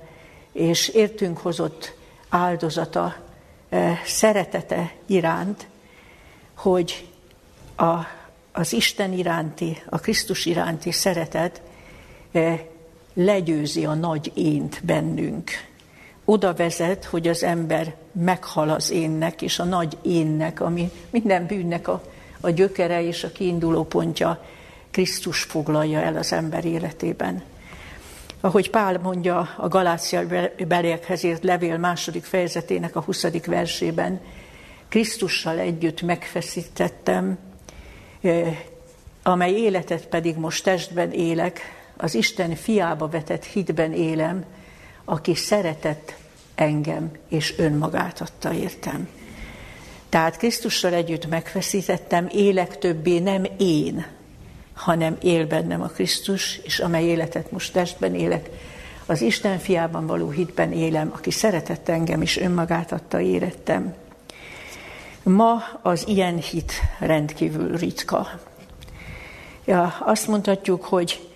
és 0.53 0.89
értünk 0.89 1.39
hozott 1.39 1.95
áldozata, 2.29 3.17
eh, 3.69 4.01
szeretete 4.05 4.93
iránt, 5.07 5.67
hogy 6.55 7.09
a, 7.77 7.95
az 8.53 8.73
Isten 8.73 9.13
iránti, 9.13 9.83
a 9.89 9.99
Krisztus 9.99 10.47
iránti 10.47 10.93
szeretet 10.93 11.63
eh, 12.33 12.61
legyőzi 13.15 13.85
a 13.85 13.95
nagy 13.95 14.33
ént 14.35 14.85
bennünk. 14.85 15.51
Oda 16.33 16.55
vezet, 16.55 17.05
hogy 17.05 17.29
az 17.29 17.43
ember 17.43 17.95
meghal 18.13 18.71
az 18.71 18.91
énnek, 18.91 19.43
és 19.43 19.59
a 19.59 19.65
nagy 19.65 19.97
énnek, 20.03 20.61
ami 20.61 20.91
minden 21.11 21.47
bűnnek 21.47 21.89
a, 21.89 22.03
a 22.41 22.51
gyökere 22.51 23.03
és 23.03 23.25
a 23.25 23.33
kiinduló 23.33 23.85
pontja, 23.85 24.45
Krisztus 24.91 25.43
foglalja 25.43 26.01
el 26.01 26.17
az 26.17 26.33
ember 26.33 26.65
életében. 26.65 27.43
Ahogy 28.41 28.71
Pál 28.71 28.99
mondja 28.99 29.49
a 29.57 29.69
Galácia 29.69 30.27
beliekhez 30.69 31.23
írt 31.23 31.45
levél 31.45 31.79
második 31.79 32.25
fejezetének 32.25 32.97
a 32.97 33.01
20. 33.01 33.45
versében, 33.47 34.21
Krisztussal 34.89 35.59
együtt 35.59 36.03
megfeszítettem, 36.03 37.39
amely 39.23 39.53
életet 39.53 40.07
pedig 40.07 40.37
most 40.37 40.65
testben 40.65 41.11
élek, 41.11 41.61
az 41.97 42.15
Isten 42.15 42.55
fiába 42.55 43.09
vetett 43.09 43.45
hitben 43.45 43.93
élem, 43.93 44.45
aki 45.05 45.35
szeretett 45.35 46.21
engem, 46.55 47.11
és 47.29 47.59
önmagát 47.59 48.21
adta 48.21 48.53
értem. 48.53 49.09
Tehát 50.09 50.37
Krisztussal 50.37 50.93
együtt 50.93 51.29
megfeszítettem, 51.29 52.29
élek 52.33 52.79
többé 52.79 53.19
nem 53.19 53.47
én, 53.59 54.07
hanem 54.75 55.17
él 55.23 55.47
bennem 55.47 55.83
a 55.83 55.87
Krisztus, 55.87 56.61
és 56.63 56.79
amely 56.79 57.05
életet 57.05 57.51
most 57.51 57.73
testben 57.73 58.15
élek, 58.15 58.49
az 59.07 59.21
Isten 59.21 59.59
fiában 59.59 60.07
való 60.07 60.31
hitben 60.31 60.73
élem, 60.73 61.11
aki 61.15 61.31
szeretett 61.31 61.89
engem, 61.89 62.23
és 62.23 62.37
önmagát 62.37 62.93
adta 62.93 63.21
érettem. 63.21 63.95
Ma 65.23 65.63
az 65.83 66.05
ilyen 66.07 66.37
hit 66.37 66.73
rendkívül 66.99 67.77
ritka. 67.77 68.29
Ja, 69.65 69.97
azt 70.01 70.27
mondhatjuk, 70.27 70.85
hogy 70.85 71.29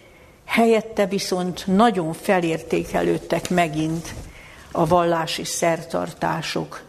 helyette 0.44 1.06
viszont 1.06 1.66
nagyon 1.66 2.12
felértékelődtek 2.12 3.50
megint 3.50 4.14
a 4.76 4.86
vallási 4.86 5.44
szertartások, 5.44 6.82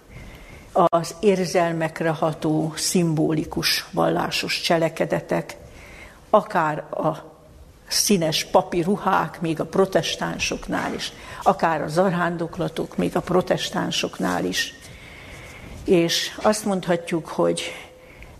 az 0.72 1.16
érzelmekre 1.20 2.10
ható, 2.10 2.74
szimbolikus 2.76 3.86
vallásos 3.92 4.62
cselekedetek, 4.62 5.58
akár 6.30 6.78
a 6.78 7.36
színes 7.88 8.44
papi 8.46 8.82
ruhák, 8.82 9.42
még 9.42 9.60
a 9.60 9.66
protestánsoknál 9.66 10.94
is, 10.94 11.12
akár 11.44 11.82
a 11.82 11.88
zarándoklatok, 11.88 12.98
még 12.98 13.16
a 13.16 13.22
protestánsoknál 13.22 14.46
is. 14.46 14.74
És 15.86 16.38
azt 16.42 16.66
mondhatjuk, 16.66 17.28
hogy 17.28 17.62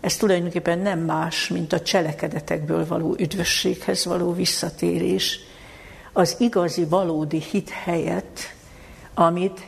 ez 0.00 0.16
tulajdonképpen 0.16 0.78
nem 0.78 0.98
más, 0.98 1.48
mint 1.48 1.72
a 1.72 1.80
cselekedetekből 1.80 2.86
való 2.86 3.14
üdvösséghez 3.18 4.04
való 4.04 4.32
visszatérés, 4.32 5.40
az 6.12 6.36
igazi, 6.38 6.84
valódi 6.84 7.40
hit 7.50 7.70
helyett, 7.70 8.56
amit 9.18 9.66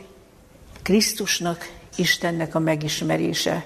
Krisztusnak, 0.81 1.71
Istennek 1.95 2.55
a 2.55 2.59
megismerése 2.59 3.65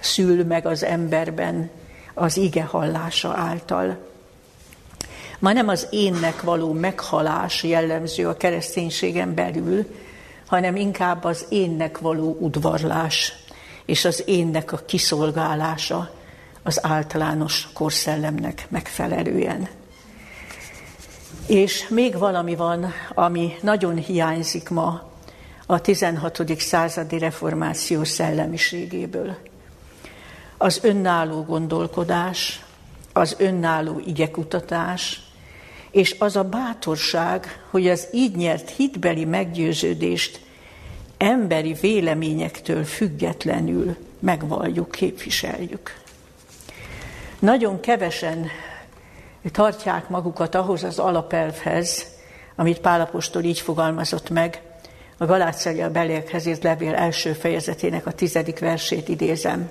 szül 0.00 0.44
meg 0.44 0.66
az 0.66 0.84
emberben, 0.84 1.70
az 2.14 2.36
ige 2.36 2.62
hallása 2.62 3.32
által. 3.36 4.08
Ma 5.38 5.52
nem 5.52 5.68
az 5.68 5.86
énnek 5.90 6.42
való 6.42 6.72
meghalás 6.72 7.62
jellemző 7.62 8.28
a 8.28 8.36
kereszténységen 8.36 9.34
belül, 9.34 9.86
hanem 10.46 10.76
inkább 10.76 11.24
az 11.24 11.46
énnek 11.48 11.98
való 11.98 12.36
udvarlás, 12.40 13.32
és 13.84 14.04
az 14.04 14.22
énnek 14.26 14.72
a 14.72 14.80
kiszolgálása 14.86 16.10
az 16.62 16.86
általános 16.86 17.68
korszellemnek 17.72 18.66
megfelelően. 18.68 19.68
És 21.46 21.88
még 21.88 22.18
valami 22.18 22.54
van, 22.54 22.92
ami 23.14 23.56
nagyon 23.62 23.96
hiányzik 23.96 24.68
ma 24.68 25.10
a 25.66 25.80
16. 25.80 26.60
századi 26.60 27.18
reformáció 27.18 28.04
szellemiségéből 28.04 29.36
az 30.56 30.80
önálló 30.82 31.42
gondolkodás, 31.42 32.64
az 33.12 33.36
önálló 33.38 34.00
igekutatás, 34.06 35.20
és 35.90 36.16
az 36.18 36.36
a 36.36 36.44
bátorság, 36.44 37.64
hogy 37.70 37.88
az 37.88 38.08
így 38.12 38.36
nyert 38.36 38.70
hitbeli 38.70 39.24
meggyőződést 39.24 40.40
emberi 41.16 41.72
véleményektől 41.72 42.84
függetlenül 42.84 43.96
megvalljuk, 44.18 44.90
képviseljük. 44.90 46.00
Nagyon 47.38 47.80
kevesen 47.80 48.46
tartják 49.50 50.08
magukat 50.08 50.54
ahhoz 50.54 50.84
az 50.84 50.98
alapelvhez, 50.98 52.06
amit 52.56 52.80
Pálapostól 52.80 53.42
így 53.42 53.60
fogalmazott 53.60 54.30
meg, 54.30 54.60
a 55.18 55.24
Galácia 55.24 55.90
beliekhez 55.90 56.46
írt 56.46 56.62
levél 56.62 56.94
első 56.94 57.32
fejezetének 57.32 58.06
a 58.06 58.12
tizedik 58.12 58.58
versét 58.58 59.08
idézem. 59.08 59.70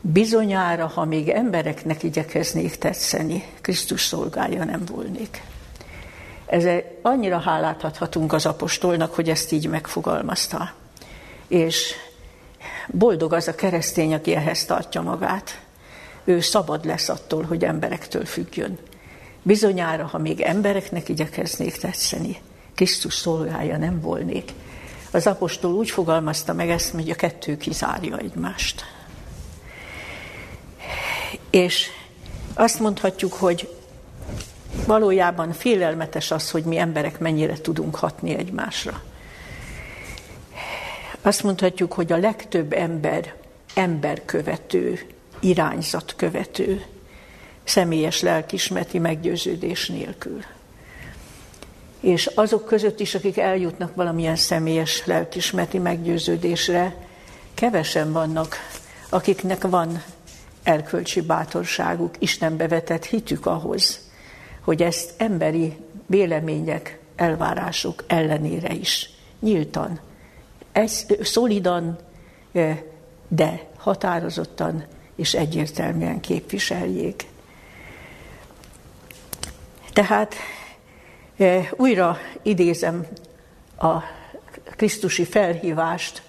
Bizonyára, 0.00 0.86
ha 0.86 1.04
még 1.04 1.28
embereknek 1.28 2.02
igyekeznék 2.02 2.76
tetszeni, 2.76 3.44
Krisztus 3.60 4.04
szolgálja 4.04 4.64
nem 4.64 4.84
volnék. 4.90 5.42
Ezzel 6.46 6.82
annyira 7.02 7.38
hálát 7.38 7.84
adhatunk 7.84 8.32
az 8.32 8.46
apostolnak, 8.46 9.14
hogy 9.14 9.28
ezt 9.28 9.52
így 9.52 9.68
megfogalmazta. 9.68 10.72
És 11.48 11.94
boldog 12.86 13.32
az 13.32 13.48
a 13.48 13.54
keresztény, 13.54 14.14
aki 14.14 14.34
ehhez 14.34 14.64
tartja 14.64 15.02
magát. 15.02 15.60
Ő 16.24 16.40
szabad 16.40 16.84
lesz 16.84 17.08
attól, 17.08 17.42
hogy 17.42 17.64
emberektől 17.64 18.24
függjön. 18.24 18.78
Bizonyára, 19.42 20.06
ha 20.06 20.18
még 20.18 20.40
embereknek 20.40 21.08
igyekeznék 21.08 21.76
tetszeni, 21.76 22.40
Krisztus 22.74 23.14
szolgálja 23.14 23.76
nem 23.76 24.00
volnék. 24.00 24.52
Az 25.10 25.26
apostol 25.26 25.72
úgy 25.72 25.90
fogalmazta 25.90 26.52
meg 26.52 26.70
ezt, 26.70 26.90
hogy 26.90 27.10
a 27.10 27.14
kettő 27.14 27.56
kizárja 27.56 28.18
egymást. 28.18 28.84
És 31.50 31.86
azt 32.54 32.80
mondhatjuk, 32.80 33.32
hogy 33.32 33.68
valójában 34.86 35.52
félelmetes 35.52 36.30
az, 36.30 36.50
hogy 36.50 36.64
mi 36.64 36.78
emberek 36.78 37.18
mennyire 37.18 37.60
tudunk 37.60 37.94
hatni 37.94 38.34
egymásra. 38.34 39.02
Azt 41.22 41.42
mondhatjuk, 41.42 41.92
hogy 41.92 42.12
a 42.12 42.16
legtöbb 42.16 42.72
ember 42.72 43.34
emberkövető, 43.74 45.00
irányzatkövető, 45.42 46.84
személyes 47.64 48.20
lelkismeti 48.20 48.98
meggyőződés 48.98 49.88
nélkül. 49.88 50.44
És 52.00 52.26
azok 52.26 52.66
között 52.66 53.00
is, 53.00 53.14
akik 53.14 53.38
eljutnak 53.38 53.94
valamilyen 53.94 54.36
személyes 54.36 55.06
lelkismeti 55.06 55.78
meggyőződésre, 55.78 56.96
kevesen 57.54 58.12
vannak, 58.12 58.56
akiknek 59.08 59.68
van 59.68 60.02
erkölcsi 60.62 61.20
bátorságuk, 61.20 62.14
Istenbe 62.18 62.68
vetett 62.68 63.04
hitük 63.04 63.46
ahhoz, 63.46 64.10
hogy 64.60 64.82
ezt 64.82 65.12
emberi 65.16 65.76
vélemények, 66.06 66.98
elvárások 67.16 68.04
ellenére 68.06 68.72
is 68.74 69.10
nyíltan, 69.40 70.00
ez, 70.72 71.06
szolidan, 71.22 71.98
de 73.28 73.68
határozottan 73.76 74.84
és 75.22 75.34
egyértelműen 75.34 76.20
képviseljék. 76.20 77.24
Tehát 79.92 80.34
újra 81.70 82.18
idézem 82.42 83.06
a 83.78 83.96
Krisztusi 84.76 85.24
felhívást, 85.24 86.22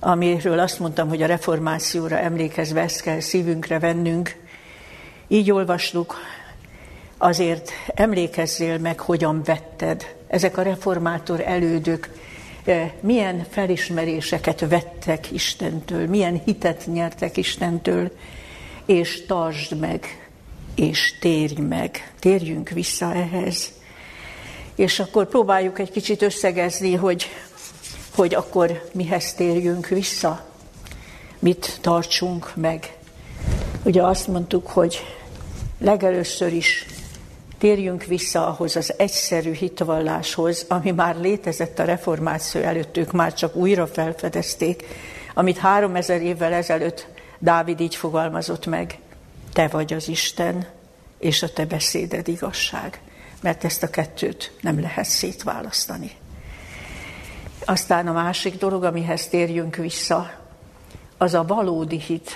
amiről 0.00 0.58
azt 0.58 0.78
mondtam, 0.78 1.08
hogy 1.08 1.22
a 1.22 1.26
reformációra 1.26 2.18
emlékezve 2.18 2.80
ezt 2.80 3.00
kell 3.00 3.20
szívünkre 3.20 3.78
vennünk. 3.78 4.36
Így 5.28 5.50
olvastuk, 5.50 6.16
azért 7.18 7.70
emlékezzél 7.94 8.78
meg, 8.78 9.00
hogyan 9.00 9.42
vetted. 9.42 10.14
Ezek 10.26 10.56
a 10.56 10.62
reformátor 10.62 11.40
elődök 11.40 12.08
milyen 13.00 13.46
felismeréseket 13.50 14.60
vettek 14.68 15.32
Istentől, 15.32 16.06
milyen 16.06 16.42
hitet 16.44 16.86
nyertek 16.86 17.36
Istentől, 17.36 18.10
és 18.86 19.26
tartsd 19.26 19.78
meg, 19.78 20.28
és 20.74 21.18
térj 21.20 21.60
meg, 21.60 22.12
térjünk 22.18 22.68
vissza 22.68 23.14
ehhez. 23.14 23.72
És 24.74 25.00
akkor 25.00 25.28
próbáljuk 25.28 25.78
egy 25.78 25.90
kicsit 25.90 26.22
összegezni, 26.22 26.94
hogy, 26.94 27.26
hogy 28.14 28.34
akkor 28.34 28.88
mihez 28.92 29.34
térjünk 29.34 29.88
vissza, 29.88 30.48
mit 31.38 31.78
tartsunk 31.80 32.52
meg. 32.56 32.96
Ugye 33.82 34.02
azt 34.02 34.26
mondtuk, 34.26 34.66
hogy 34.66 35.06
legelőször 35.78 36.52
is 36.52 36.86
térjünk 37.60 38.04
vissza 38.04 38.46
ahhoz 38.46 38.76
az 38.76 38.94
egyszerű 38.96 39.52
hitvalláshoz, 39.52 40.64
ami 40.68 40.90
már 40.90 41.16
létezett 41.16 41.78
a 41.78 41.84
reformáció 41.84 42.60
előtt, 42.60 42.96
ők 42.96 43.12
már 43.12 43.34
csak 43.34 43.56
újra 43.56 43.86
felfedezték, 43.86 44.84
amit 45.34 45.58
három 45.58 45.96
ezer 45.96 46.22
évvel 46.22 46.52
ezelőtt 46.52 47.06
Dávid 47.38 47.80
így 47.80 47.94
fogalmazott 47.94 48.66
meg, 48.66 48.98
te 49.52 49.68
vagy 49.68 49.92
az 49.92 50.08
Isten, 50.08 50.66
és 51.18 51.42
a 51.42 51.52
te 51.52 51.66
beszéded 51.66 52.28
igazság. 52.28 53.00
Mert 53.40 53.64
ezt 53.64 53.82
a 53.82 53.90
kettőt 53.90 54.52
nem 54.60 54.80
lehet 54.80 55.06
szétválasztani. 55.06 56.10
Aztán 57.64 58.06
a 58.06 58.12
másik 58.12 58.58
dolog, 58.58 58.84
amihez 58.84 59.28
térjünk 59.28 59.76
vissza, 59.76 60.30
az 61.18 61.34
a 61.34 61.44
valódi 61.44 62.00
hit, 62.00 62.30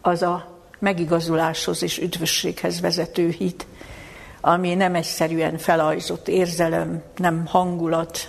az 0.00 0.22
a 0.22 0.60
megigazuláshoz 0.78 1.82
és 1.82 1.98
üdvösséghez 1.98 2.80
vezető 2.80 3.28
hit, 3.28 3.66
ami 4.46 4.74
nem 4.74 4.94
egyszerűen 4.94 5.58
felajzott 5.58 6.28
érzelem, 6.28 7.02
nem 7.16 7.46
hangulat, 7.46 8.28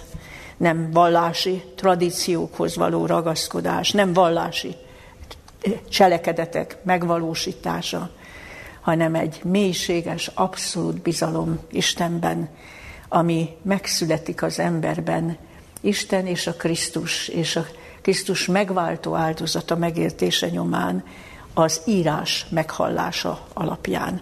nem 0.58 0.91
vallási 0.91 1.63
tradíciókhoz 1.75 2.75
való 2.75 3.06
ragaszkodás, 3.06 3.91
nem 3.91 4.13
vallási 4.13 4.75
cselekedetek 5.89 6.78
megvalósítása, 6.84 8.10
hanem 8.82 9.15
egy 9.15 9.39
mélységes, 9.43 10.32
abszolút 10.34 11.01
bizalom 11.01 11.60
Istenben, 11.71 12.49
ami 13.10 13.49
megszületik 13.62 14.43
az 14.43 14.60
emberben, 14.60 15.38
Isten 15.82 16.25
és 16.28 16.47
a 16.47 16.54
Krisztus, 16.54 17.28
és 17.28 17.56
a 17.56 17.65
Krisztus 18.01 18.45
megváltó 18.45 19.15
áldozata 19.15 19.75
megértése 19.75 20.49
nyomán, 20.49 21.04
az 21.54 21.82
írás 21.86 22.45
meghallása 22.49 23.45
alapján 23.54 24.21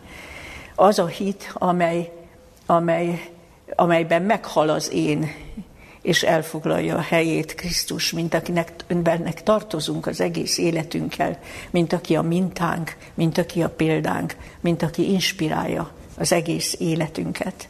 az 0.76 1.00
a 1.00 1.06
hit, 1.06 1.52
amely, 1.54 2.12
amely, 2.66 3.32
amelyben 3.76 4.22
meghal 4.22 4.70
az 4.70 4.92
én, 4.92 5.32
és 6.02 6.24
elfoglalja 6.24 6.96
a 6.96 7.02
helyét 7.02 7.56
Krisztus, 7.56 8.12
mint 8.12 8.34
akinek 8.34 8.72
önbennek 8.88 9.44
tartozunk 9.44 10.08
az 10.08 10.22
egész 10.22 10.58
életünkkel, 10.58 11.40
mint 11.72 11.94
aki 11.94 12.16
a 12.16 12.22
mintánk, 12.22 12.96
mint 13.14 13.38
aki 13.38 13.64
a 13.64 13.70
példánk, 13.70 14.36
mint 14.60 14.84
aki 14.84 15.12
inspirálja 15.12 15.92
az 16.18 16.32
egész 16.32 16.76
életünket. 16.80 17.68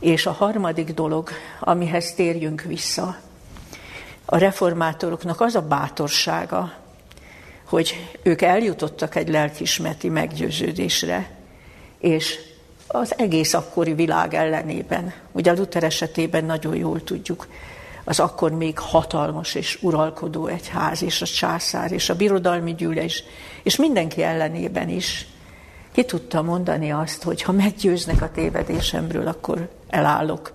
És 0.00 0.26
a 0.26 0.32
harmadik 0.32 0.94
dolog, 0.94 1.30
amihez 1.60 2.14
térjünk 2.14 2.62
vissza, 2.62 3.16
a 4.24 4.36
reformátoroknak 4.36 5.40
az 5.40 5.54
a 5.54 5.62
bátorsága, 5.62 6.72
hogy 7.64 8.16
ők 8.22 8.42
eljutottak 8.42 9.14
egy 9.14 9.28
lelkismeti 9.28 10.08
meggyőződésre, 10.08 11.39
és 12.00 12.38
az 12.86 13.18
egész 13.18 13.54
akkori 13.54 13.94
világ 13.94 14.34
ellenében, 14.34 15.12
ugye 15.32 15.52
Luther 15.52 15.82
esetében 15.82 16.44
nagyon 16.44 16.76
jól 16.76 17.04
tudjuk, 17.04 17.46
az 18.04 18.20
akkor 18.20 18.52
még 18.52 18.78
hatalmas 18.78 19.54
és 19.54 19.78
uralkodó 19.82 20.46
egyház, 20.46 21.02
és 21.02 21.22
a 21.22 21.26
császár, 21.26 21.92
és 21.92 22.08
a 22.08 22.16
birodalmi 22.16 22.74
gyűlés, 22.74 23.24
és 23.62 23.76
mindenki 23.76 24.22
ellenében 24.22 24.88
is 24.88 25.26
ki 25.92 26.04
tudta 26.04 26.42
mondani 26.42 26.92
azt, 26.92 27.22
hogy 27.22 27.42
ha 27.42 27.52
meggyőznek 27.52 28.22
a 28.22 28.30
tévedésemről, 28.30 29.26
akkor 29.26 29.68
elállok. 29.88 30.52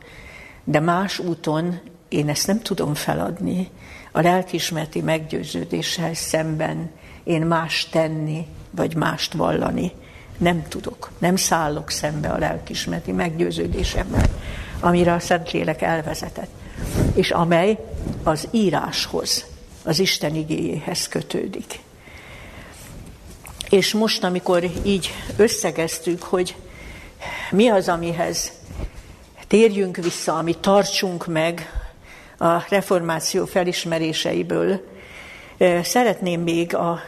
De 0.63 0.79
más 0.79 1.19
úton 1.19 1.79
én 2.09 2.29
ezt 2.29 2.47
nem 2.47 2.61
tudom 2.61 2.93
feladni. 2.93 3.69
A 4.11 4.21
lelkismerti 4.21 5.01
meggyőződéssel 5.01 6.13
szemben 6.13 6.91
én 7.23 7.41
más 7.41 7.89
tenni, 7.89 8.47
vagy 8.71 8.95
mást 8.95 9.33
vallani 9.33 9.91
nem 10.37 10.67
tudok, 10.67 11.11
nem 11.17 11.35
szállok 11.35 11.89
szembe 11.89 12.29
a 12.29 12.37
lelkismereti 12.37 13.11
meggyőződésemmel, 13.11 14.25
amire 14.79 15.13
a 15.13 15.19
Szentlélek 15.19 15.81
elvezetett, 15.81 16.49
és 17.13 17.31
amely 17.31 17.77
az 18.23 18.47
íráshoz, 18.51 19.45
az 19.83 19.99
Isten 19.99 20.35
igéjéhez 20.35 21.07
kötődik. 21.07 21.79
És 23.69 23.93
most, 23.93 24.23
amikor 24.23 24.63
így 24.83 25.13
összegeztük, 25.37 26.23
hogy 26.23 26.55
mi 27.51 27.67
az, 27.67 27.89
amihez 27.89 28.51
térjünk 29.47 29.97
vissza, 29.97 30.37
amit 30.37 30.57
tartsunk 30.57 31.27
meg 31.27 31.69
a 32.37 32.65
reformáció 32.69 33.45
felismeréseiből, 33.45 34.81
szeretném 35.83 36.41
még 36.41 36.75
a 36.75 37.01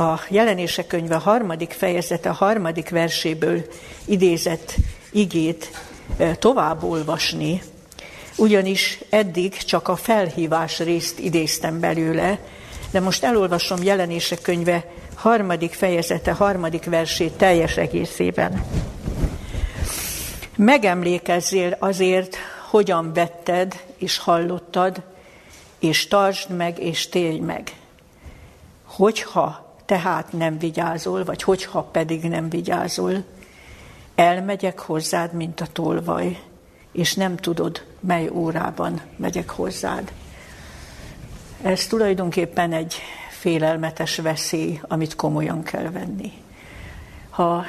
a 0.00 0.20
jelenések 0.28 0.86
könyve 0.86 1.16
harmadik 1.16 1.70
fejezete, 1.70 2.28
a 2.28 2.32
harmadik 2.32 2.88
verséből 2.88 3.64
idézett 4.04 4.74
igét 5.10 5.70
tovább 6.38 6.82
olvasni, 6.82 7.62
ugyanis 8.36 8.98
eddig 9.10 9.56
csak 9.56 9.88
a 9.88 9.96
felhívás 9.96 10.78
részt 10.78 11.18
idéztem 11.18 11.80
belőle, 11.80 12.38
de 12.90 13.00
most 13.00 13.24
elolvasom 13.24 13.82
jelenések 13.82 14.42
könyve 14.42 14.84
harmadik 15.14 15.72
fejezete, 15.72 16.32
harmadik 16.32 16.84
versét 16.84 17.32
teljes 17.32 17.76
egészében. 17.76 18.64
Megemlékezzél 20.56 21.76
azért, 21.78 22.36
hogyan 22.70 23.12
vetted 23.12 23.82
és 23.98 24.18
hallottad, 24.18 25.02
és 25.78 26.06
tartsd 26.06 26.56
meg, 26.56 26.78
és 26.78 27.08
télj 27.08 27.38
meg. 27.38 27.72
Hogyha 28.84 29.69
tehát 29.90 30.32
nem 30.32 30.58
vigyázol, 30.58 31.24
vagy 31.24 31.42
hogyha 31.42 31.82
pedig 31.82 32.22
nem 32.22 32.48
vigyázol, 32.48 33.24
elmegyek 34.14 34.78
hozzád, 34.78 35.32
mint 35.32 35.60
a 35.60 35.66
tolvaj, 35.72 36.42
és 36.92 37.14
nem 37.14 37.36
tudod, 37.36 37.84
mely 38.00 38.28
órában 38.28 39.00
megyek 39.16 39.50
hozzád. 39.50 40.12
Ez 41.62 41.86
tulajdonképpen 41.86 42.72
egy 42.72 42.94
félelmetes 43.30 44.16
veszély, 44.16 44.80
amit 44.82 45.16
komolyan 45.16 45.62
kell 45.62 45.90
venni. 45.90 46.32
Ha 47.30 47.64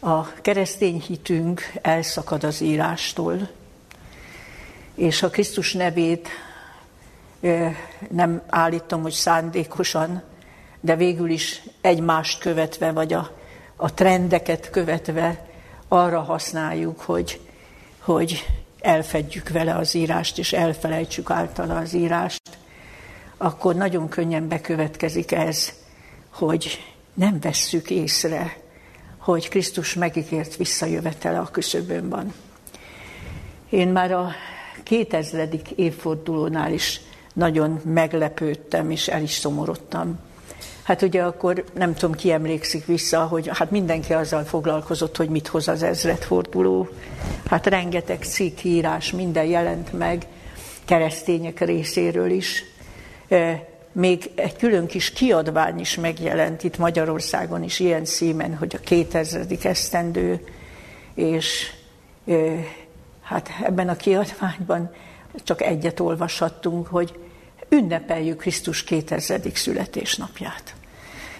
a 0.00 0.32
keresztény 0.34 1.00
hitünk 1.00 1.72
elszakad 1.82 2.44
az 2.44 2.60
írástól, 2.60 3.48
és 4.94 5.22
a 5.22 5.30
Krisztus 5.30 5.72
nevét 5.72 6.28
nem 8.10 8.42
állítom, 8.48 9.02
hogy 9.02 9.12
szándékosan, 9.12 10.22
de 10.84 10.96
végül 10.96 11.30
is 11.30 11.62
egymást 11.80 12.40
követve, 12.40 12.92
vagy 12.92 13.12
a, 13.12 13.30
a 13.76 13.94
trendeket 13.94 14.70
követve 14.70 15.46
arra 15.88 16.20
használjuk, 16.20 17.00
hogy, 17.00 17.40
hogy 17.98 18.46
elfedjük 18.80 19.48
vele 19.48 19.74
az 19.74 19.94
írást, 19.94 20.38
és 20.38 20.52
elfelejtsük 20.52 21.30
általa 21.30 21.76
az 21.76 21.92
írást, 21.92 22.42
akkor 23.36 23.74
nagyon 23.74 24.08
könnyen 24.08 24.48
bekövetkezik 24.48 25.32
ez, 25.32 25.72
hogy 26.30 26.94
nem 27.14 27.40
vesszük 27.40 27.90
észre, 27.90 28.56
hogy 29.18 29.48
Krisztus 29.48 29.94
megígért 29.94 30.56
visszajövetele 30.56 31.38
a 31.38 31.50
küszöbön 31.50 32.08
van. 32.08 32.34
Én 33.70 33.88
már 33.88 34.12
a 34.12 34.30
2000. 34.82 35.48
évfordulónál 35.76 36.72
is 36.72 37.00
nagyon 37.34 37.80
meglepődtem, 37.84 38.90
és 38.90 39.08
el 39.08 39.22
is 39.22 39.32
szomorodtam. 39.32 40.18
Hát 40.84 41.02
ugye 41.02 41.22
akkor 41.22 41.64
nem 41.74 41.94
tudom, 41.94 42.14
ki 42.14 42.32
emlékszik 42.32 42.86
vissza, 42.86 43.24
hogy 43.26 43.50
hát 43.52 43.70
mindenki 43.70 44.12
azzal 44.12 44.44
foglalkozott, 44.44 45.16
hogy 45.16 45.28
mit 45.28 45.46
hoz 45.46 45.68
az 45.68 45.82
ezredforduló. 45.82 46.88
Hát 47.46 47.66
rengeteg 47.66 48.22
cikk, 48.22 48.62
írás, 48.62 49.12
minden 49.12 49.44
jelent 49.44 49.92
meg, 49.92 50.26
keresztények 50.84 51.60
részéről 51.60 52.30
is. 52.30 52.64
Még 53.92 54.30
egy 54.34 54.56
külön 54.56 54.86
kis 54.86 55.10
kiadvány 55.10 55.78
is 55.78 55.94
megjelent 55.94 56.62
itt 56.62 56.78
Magyarországon 56.78 57.62
is 57.62 57.80
ilyen 57.80 58.04
szímen, 58.04 58.56
hogy 58.56 58.74
a 58.78 58.84
2000. 58.84 59.46
esztendő, 59.62 60.44
és 61.14 61.72
hát 63.22 63.48
ebben 63.62 63.88
a 63.88 63.96
kiadványban 63.96 64.90
csak 65.44 65.62
egyet 65.62 66.00
olvashattunk, 66.00 66.86
hogy 66.86 67.18
ünnepeljük 67.68 68.38
Krisztus 68.38 68.84
2000. 68.84 69.40
születésnapját. 69.54 70.74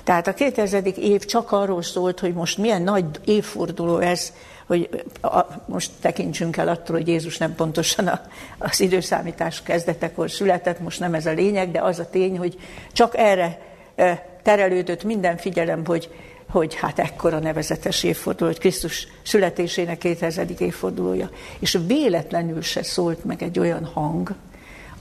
Tehát 0.05 0.27
a 0.27 0.35
2000. 0.35 0.99
év 0.99 1.25
csak 1.25 1.53
arról 1.53 1.83
szólt, 1.83 2.21
hogy 2.21 2.33
most 2.33 2.59
milyen 2.59 2.83
nagy 2.83 3.05
évforduló 3.25 3.99
ez, 3.99 4.33
hogy 4.67 5.05
a, 5.21 5.41
most 5.67 5.91
tekintsünk 6.01 6.57
el 6.57 6.69
attól, 6.69 6.97
hogy 6.97 7.09
Jézus 7.09 7.39
nem 7.39 7.55
pontosan 7.55 8.07
a, 8.07 8.21
az 8.59 8.81
időszámítás 8.81 9.63
kezdetekor 9.63 10.31
született, 10.31 10.81
most 10.81 11.01
nem 11.01 11.15
ez 11.15 11.27
a 11.27 11.33
lényeg, 11.33 11.71
de 11.71 11.81
az 11.81 11.99
a 11.99 12.11
tény, 12.11 12.39
hogy 12.39 12.59
csak 12.93 13.17
erre 13.17 13.59
e, 13.95 14.39
terelődött 14.43 15.05
minden 15.05 15.37
figyelem, 15.37 15.85
hogy, 15.87 16.11
hogy 16.51 16.75
hát 16.75 16.99
ekkora 16.99 17.39
nevezetes 17.39 18.03
évforduló, 18.03 18.51
hogy 18.51 18.59
Krisztus 18.59 19.09
születésének 19.23 19.99
2000. 19.99 20.47
évfordulója. 20.59 21.31
És 21.59 21.79
véletlenül 21.87 22.63
se 22.63 22.83
szólt 22.83 23.25
meg 23.25 23.43
egy 23.43 23.59
olyan 23.59 23.85
hang 23.85 24.35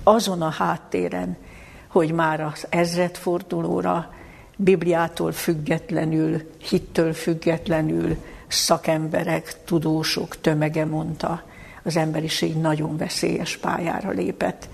azon 0.04 0.42
a 0.42 0.50
háttéren, 0.50 1.38
hogy 1.88 2.12
már 2.12 2.42
az 2.42 2.66
ezredfordulóra 2.70 4.14
Bibliától 4.56 5.32
függetlenül, 5.32 6.42
hittől 6.70 7.14
függetlenül 7.14 8.18
szakemberek, 8.48 9.64
tudósok 9.64 10.42
tömege 10.42 10.86
mondta, 10.86 11.44
az 11.84 11.98
emberiség 11.98 12.56
nagyon 12.58 12.98
veszélyes 12.98 13.58
pályára 13.58 14.10
lépett. 14.10 14.68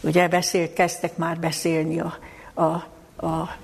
Ugye 0.00 0.28
beszélt, 0.28 0.72
kezdtek 0.72 1.16
már 1.16 1.38
beszélni 1.38 2.00
a, 2.00 2.18
a, 2.54 2.62
a, 3.26 3.56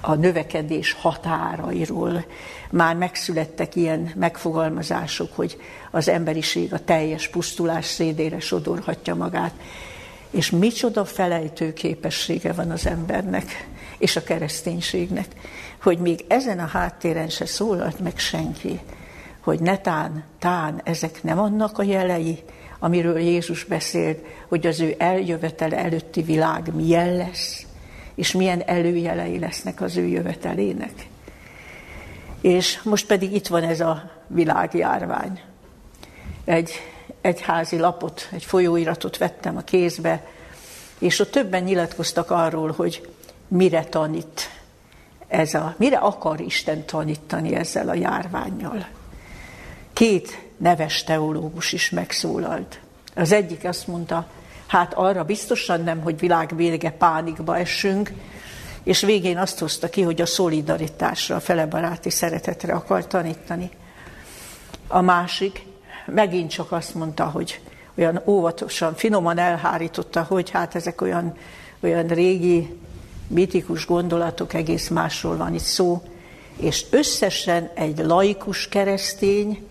a 0.00 0.14
növekedés 0.14 0.92
határairól. 0.92 2.24
Már 2.70 2.96
megszülettek 2.96 3.76
ilyen 3.76 4.12
megfogalmazások, 4.14 5.36
hogy 5.36 5.60
az 5.90 6.08
emberiség 6.08 6.72
a 6.72 6.84
teljes 6.84 7.28
pusztulás 7.28 7.84
szédére 7.84 8.40
sodorhatja 8.40 9.14
magát. 9.14 9.52
És 10.30 10.50
micsoda 10.50 11.04
felejtő 11.04 11.72
képessége 11.72 12.52
van 12.52 12.70
az 12.70 12.86
embernek 12.86 13.68
és 13.98 14.16
a 14.16 14.22
kereszténységnek, 14.22 15.26
hogy 15.82 15.98
még 15.98 16.24
ezen 16.28 16.58
a 16.58 16.66
háttéren 16.66 17.28
se 17.28 17.46
szólalt 17.46 18.00
meg 18.00 18.18
senki, 18.18 18.80
hogy 19.40 19.60
netán, 19.60 20.24
tán, 20.38 20.80
ezek 20.84 21.22
nem 21.22 21.38
annak 21.38 21.78
a 21.78 21.82
jelei, 21.82 22.38
amiről 22.78 23.18
Jézus 23.18 23.64
beszélt, 23.64 24.26
hogy 24.48 24.66
az 24.66 24.80
ő 24.80 24.94
eljövetele 24.98 25.76
előtti 25.76 26.22
világ 26.22 26.74
milyen 26.74 27.16
lesz, 27.16 27.66
és 28.14 28.32
milyen 28.32 28.62
előjelei 28.66 29.38
lesznek 29.38 29.80
az 29.80 29.96
ő 29.96 30.06
jövetelének. 30.06 31.08
És 32.40 32.82
most 32.82 33.06
pedig 33.06 33.32
itt 33.32 33.46
van 33.46 33.62
ez 33.62 33.80
a 33.80 34.10
világjárvány. 34.26 35.40
Egy 36.44 36.72
egyházi 37.20 37.78
lapot, 37.78 38.28
egy 38.32 38.44
folyóiratot 38.44 39.18
vettem 39.18 39.56
a 39.56 39.60
kézbe, 39.60 40.26
és 40.98 41.18
ott 41.18 41.30
többen 41.30 41.62
nyilatkoztak 41.62 42.30
arról, 42.30 42.72
hogy 42.76 43.08
mire 43.48 43.84
tanít 43.84 44.50
ez 45.28 45.54
a, 45.54 45.74
mire 45.78 45.96
akar 45.96 46.40
Isten 46.40 46.84
tanítani 46.84 47.54
ezzel 47.54 47.88
a 47.88 47.94
járványjal. 47.94 48.86
Két 49.92 50.48
neves 50.56 51.04
teológus 51.04 51.72
is 51.72 51.90
megszólalt. 51.90 52.80
Az 53.14 53.32
egyik 53.32 53.64
azt 53.64 53.86
mondta, 53.86 54.26
hát 54.66 54.94
arra 54.94 55.24
biztosan 55.24 55.80
nem, 55.82 56.00
hogy 56.00 56.18
világ 56.18 56.56
vége 56.56 56.90
pánikba 56.90 57.58
essünk, 57.58 58.12
és 58.82 59.00
végén 59.00 59.38
azt 59.38 59.58
hozta 59.58 59.88
ki, 59.88 60.02
hogy 60.02 60.20
a 60.20 60.26
szolidaritásra, 60.26 61.36
a 61.36 61.40
felebaráti 61.40 62.10
szeretetre 62.10 62.72
akar 62.72 63.06
tanítani. 63.06 63.70
A 64.88 65.00
másik 65.00 65.66
megint 66.14 66.50
csak 66.50 66.72
azt 66.72 66.94
mondta, 66.94 67.24
hogy 67.24 67.60
olyan 67.98 68.22
óvatosan, 68.26 68.94
finoman 68.94 69.38
elhárította, 69.38 70.22
hogy 70.22 70.50
hát 70.50 70.74
ezek 70.74 71.00
olyan, 71.00 71.36
olyan 71.80 72.06
régi 72.06 72.78
mitikus 73.26 73.86
gondolatok, 73.86 74.54
egész 74.54 74.88
másról 74.88 75.36
van 75.36 75.54
itt 75.54 75.60
szó, 75.60 76.02
és 76.56 76.86
összesen 76.90 77.70
egy 77.74 77.98
laikus 77.98 78.68
keresztény 78.68 79.68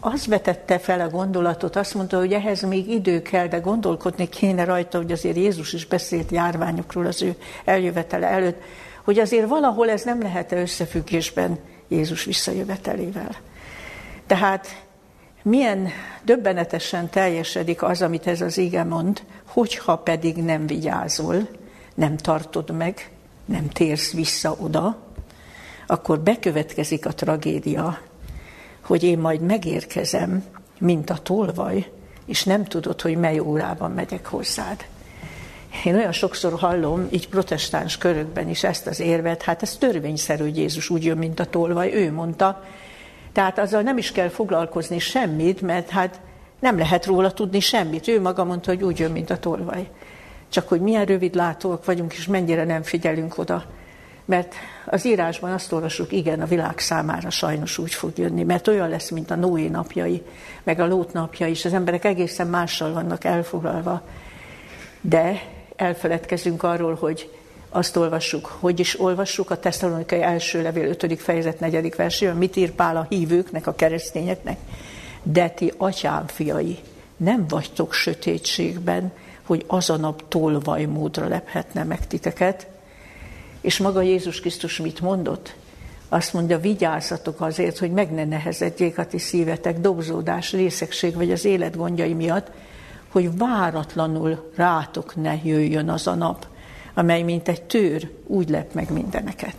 az 0.00 0.26
vetette 0.26 0.78
fel 0.78 1.00
a 1.00 1.08
gondolatot, 1.08 1.76
azt 1.76 1.94
mondta, 1.94 2.18
hogy 2.18 2.32
ehhez 2.32 2.62
még 2.62 2.88
idő 2.88 3.22
kell, 3.22 3.46
de 3.46 3.58
gondolkodni 3.58 4.28
kéne 4.28 4.64
rajta, 4.64 4.98
hogy 4.98 5.12
azért 5.12 5.36
Jézus 5.36 5.72
is 5.72 5.86
beszélt 5.86 6.30
járványokról 6.30 7.06
az 7.06 7.22
ő 7.22 7.34
eljövetele 7.64 8.26
előtt, 8.26 8.62
hogy 9.04 9.18
azért 9.18 9.48
valahol 9.48 9.90
ez 9.90 10.02
nem 10.02 10.22
lehet 10.22 10.52
-e 10.52 10.60
összefüggésben 10.60 11.58
Jézus 11.88 12.24
visszajövetelével. 12.24 13.36
Tehát 14.26 14.83
milyen 15.44 15.88
döbbenetesen 16.24 17.08
teljesedik 17.10 17.82
az, 17.82 18.02
amit 18.02 18.26
ez 18.26 18.40
az 18.40 18.58
ige 18.58 18.84
mond, 18.84 19.22
hogyha 19.44 19.98
pedig 19.98 20.36
nem 20.36 20.66
vigyázol, 20.66 21.48
nem 21.94 22.16
tartod 22.16 22.70
meg, 22.70 23.10
nem 23.44 23.68
térsz 23.68 24.12
vissza 24.12 24.56
oda, 24.60 24.96
akkor 25.86 26.20
bekövetkezik 26.20 27.06
a 27.06 27.14
tragédia, 27.14 27.98
hogy 28.80 29.02
én 29.02 29.18
majd 29.18 29.40
megérkezem, 29.40 30.44
mint 30.78 31.10
a 31.10 31.18
tolvaj, 31.22 31.90
és 32.26 32.44
nem 32.44 32.64
tudod, 32.64 33.00
hogy 33.00 33.16
mely 33.16 33.38
órában 33.38 33.90
megyek 33.90 34.26
hozzád. 34.26 34.84
Én 35.84 35.94
olyan 35.94 36.12
sokszor 36.12 36.58
hallom, 36.58 37.08
így 37.10 37.28
protestáns 37.28 37.98
körökben 37.98 38.48
is 38.48 38.64
ezt 38.64 38.86
az 38.86 39.00
érvet, 39.00 39.42
hát 39.42 39.62
ez 39.62 39.76
törvényszerű, 39.76 40.42
hogy 40.42 40.56
Jézus 40.56 40.90
úgy 40.90 41.04
jön, 41.04 41.18
mint 41.18 41.40
a 41.40 41.46
tolvaj, 41.46 41.92
ő 41.92 42.12
mondta, 42.12 42.64
tehát 43.34 43.58
azzal 43.58 43.82
nem 43.82 43.98
is 43.98 44.12
kell 44.12 44.28
foglalkozni 44.28 44.98
semmit, 44.98 45.60
mert 45.60 45.90
hát 45.90 46.20
nem 46.60 46.78
lehet 46.78 47.06
róla 47.06 47.32
tudni 47.32 47.60
semmit. 47.60 48.08
Ő 48.08 48.20
maga 48.20 48.44
mondta, 48.44 48.70
hogy 48.70 48.82
úgy 48.82 48.98
jön, 48.98 49.10
mint 49.10 49.30
a 49.30 49.38
tolvaj. 49.38 49.88
Csak 50.48 50.68
hogy 50.68 50.80
milyen 50.80 51.04
rövidlátóak 51.04 51.84
vagyunk, 51.84 52.14
és 52.14 52.26
mennyire 52.26 52.64
nem 52.64 52.82
figyelünk 52.82 53.38
oda. 53.38 53.64
Mert 54.24 54.54
az 54.86 55.06
írásban 55.06 55.52
azt 55.52 55.72
olvasjuk, 55.72 56.12
igen, 56.12 56.40
a 56.40 56.46
világ 56.46 56.78
számára 56.78 57.30
sajnos 57.30 57.78
úgy 57.78 57.94
fog 57.94 58.18
jönni, 58.18 58.42
mert 58.42 58.68
olyan 58.68 58.88
lesz, 58.88 59.10
mint 59.10 59.30
a 59.30 59.34
Noé 59.34 59.66
napjai, 59.66 60.22
meg 60.62 60.80
a 60.80 60.86
Lót 60.86 61.12
napjai, 61.12 61.50
és 61.50 61.64
az 61.64 61.72
emberek 61.72 62.04
egészen 62.04 62.46
mással 62.46 62.92
vannak 62.92 63.24
elfoglalva. 63.24 64.02
De 65.00 65.42
elfeledkezünk 65.76 66.62
arról, 66.62 66.94
hogy 66.94 67.30
azt 67.74 67.96
olvassuk, 67.96 68.46
hogy 68.60 68.80
is 68.80 69.00
olvassuk 69.00 69.50
a 69.50 69.58
Tesszalonikai 69.58 70.22
első 70.22 70.62
levél 70.62 70.88
5. 70.88 71.20
fejezet 71.20 71.60
4. 71.60 71.94
versében, 71.96 72.36
mit 72.36 72.56
ír 72.56 72.70
Pál 72.70 72.96
a 72.96 73.06
hívőknek, 73.08 73.66
a 73.66 73.74
keresztényeknek. 73.74 74.58
De 75.22 75.48
ti 75.48 75.72
atyám 75.76 76.26
fiai, 76.26 76.78
nem 77.16 77.46
vagytok 77.48 77.92
sötétségben, 77.92 79.12
hogy 79.42 79.64
az 79.66 79.90
a 79.90 79.96
nap 79.96 80.28
tolvajmódra 80.28 81.28
lephetne 81.28 81.84
meg 81.84 82.06
titeket. 82.06 82.66
És 83.60 83.78
maga 83.78 84.02
Jézus 84.02 84.40
Krisztus 84.40 84.78
mit 84.78 85.00
mondott? 85.00 85.54
Azt 86.08 86.32
mondja, 86.32 86.58
vigyázzatok 86.58 87.40
azért, 87.40 87.78
hogy 87.78 87.90
meg 87.90 88.12
ne 88.12 88.24
nehezedjék 88.24 88.98
a 88.98 89.06
ti 89.06 89.18
szívetek 89.18 89.80
dobzódás, 89.80 90.52
részegség 90.52 91.14
vagy 91.14 91.32
az 91.32 91.44
élet 91.44 91.76
gondjai 91.76 92.12
miatt, 92.12 92.50
hogy 93.08 93.36
váratlanul 93.38 94.50
rátok 94.56 95.16
ne 95.16 95.34
jöjjön 95.42 95.88
az 95.88 96.06
a 96.06 96.14
nap, 96.14 96.46
amely 96.94 97.22
mint 97.22 97.48
egy 97.48 97.62
tőr 97.62 98.10
úgy 98.26 98.48
lep 98.48 98.74
meg 98.74 98.92
mindeneket. 98.92 99.54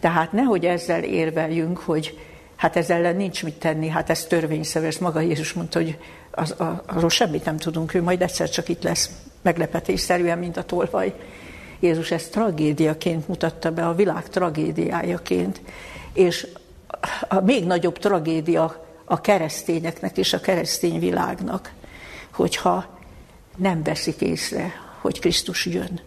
Tehát 0.00 0.32
nehogy 0.32 0.64
ezzel 0.64 1.02
érveljünk, 1.02 1.78
hogy 1.78 2.18
hát 2.56 2.76
ezzel 2.76 2.96
ellen 2.96 3.16
nincs 3.16 3.44
mit 3.44 3.58
tenni, 3.58 3.88
hát 3.88 4.10
ez 4.10 4.24
törvényszerű, 4.24 4.86
ezt 4.86 5.00
maga 5.00 5.20
Jézus 5.20 5.52
mondta, 5.52 5.78
hogy 5.78 5.98
az, 6.30 6.54
az, 6.58 6.66
arról 6.86 7.10
semmit 7.10 7.44
nem 7.44 7.56
tudunk, 7.56 7.94
ő 7.94 8.02
majd 8.02 8.22
egyszer 8.22 8.50
csak 8.50 8.68
itt 8.68 8.82
lesz 8.82 9.10
meglepetésszerűen, 9.42 10.38
mint 10.38 10.56
a 10.56 10.62
tolvaj. 10.62 11.14
Jézus 11.80 12.10
ezt 12.10 12.30
tragédiaként 12.30 13.28
mutatta 13.28 13.70
be, 13.70 13.86
a 13.86 13.94
világ 13.94 14.28
tragédiájaként, 14.28 15.60
és 16.12 16.46
a 17.28 17.40
még 17.40 17.66
nagyobb 17.66 17.98
tragédia 17.98 18.86
a 19.04 19.20
keresztényeknek 19.20 20.18
és 20.18 20.32
a 20.32 20.40
keresztény 20.40 20.98
világnak, 20.98 21.72
hogyha 22.32 22.98
nem 23.56 23.82
veszik 23.82 24.20
észre, 24.20 24.72
hogy 25.00 25.20
Krisztus 25.20 25.66
jön, 25.66 26.00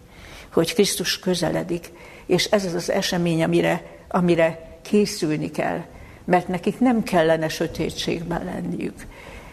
hogy 0.60 0.74
Krisztus 0.74 1.20
közeledik, 1.20 1.92
és 2.26 2.46
ez 2.46 2.66
az 2.66 2.74
az 2.74 2.90
esemény, 2.92 3.44
amire, 3.44 3.84
amire 4.08 4.78
készülni 4.82 5.52
kell, 5.52 5.84
mert 6.26 6.48
nekik 6.48 6.80
nem 6.80 7.04
kellene 7.04 7.50
sötétségben 7.50 8.46
lenniük, 8.46 9.06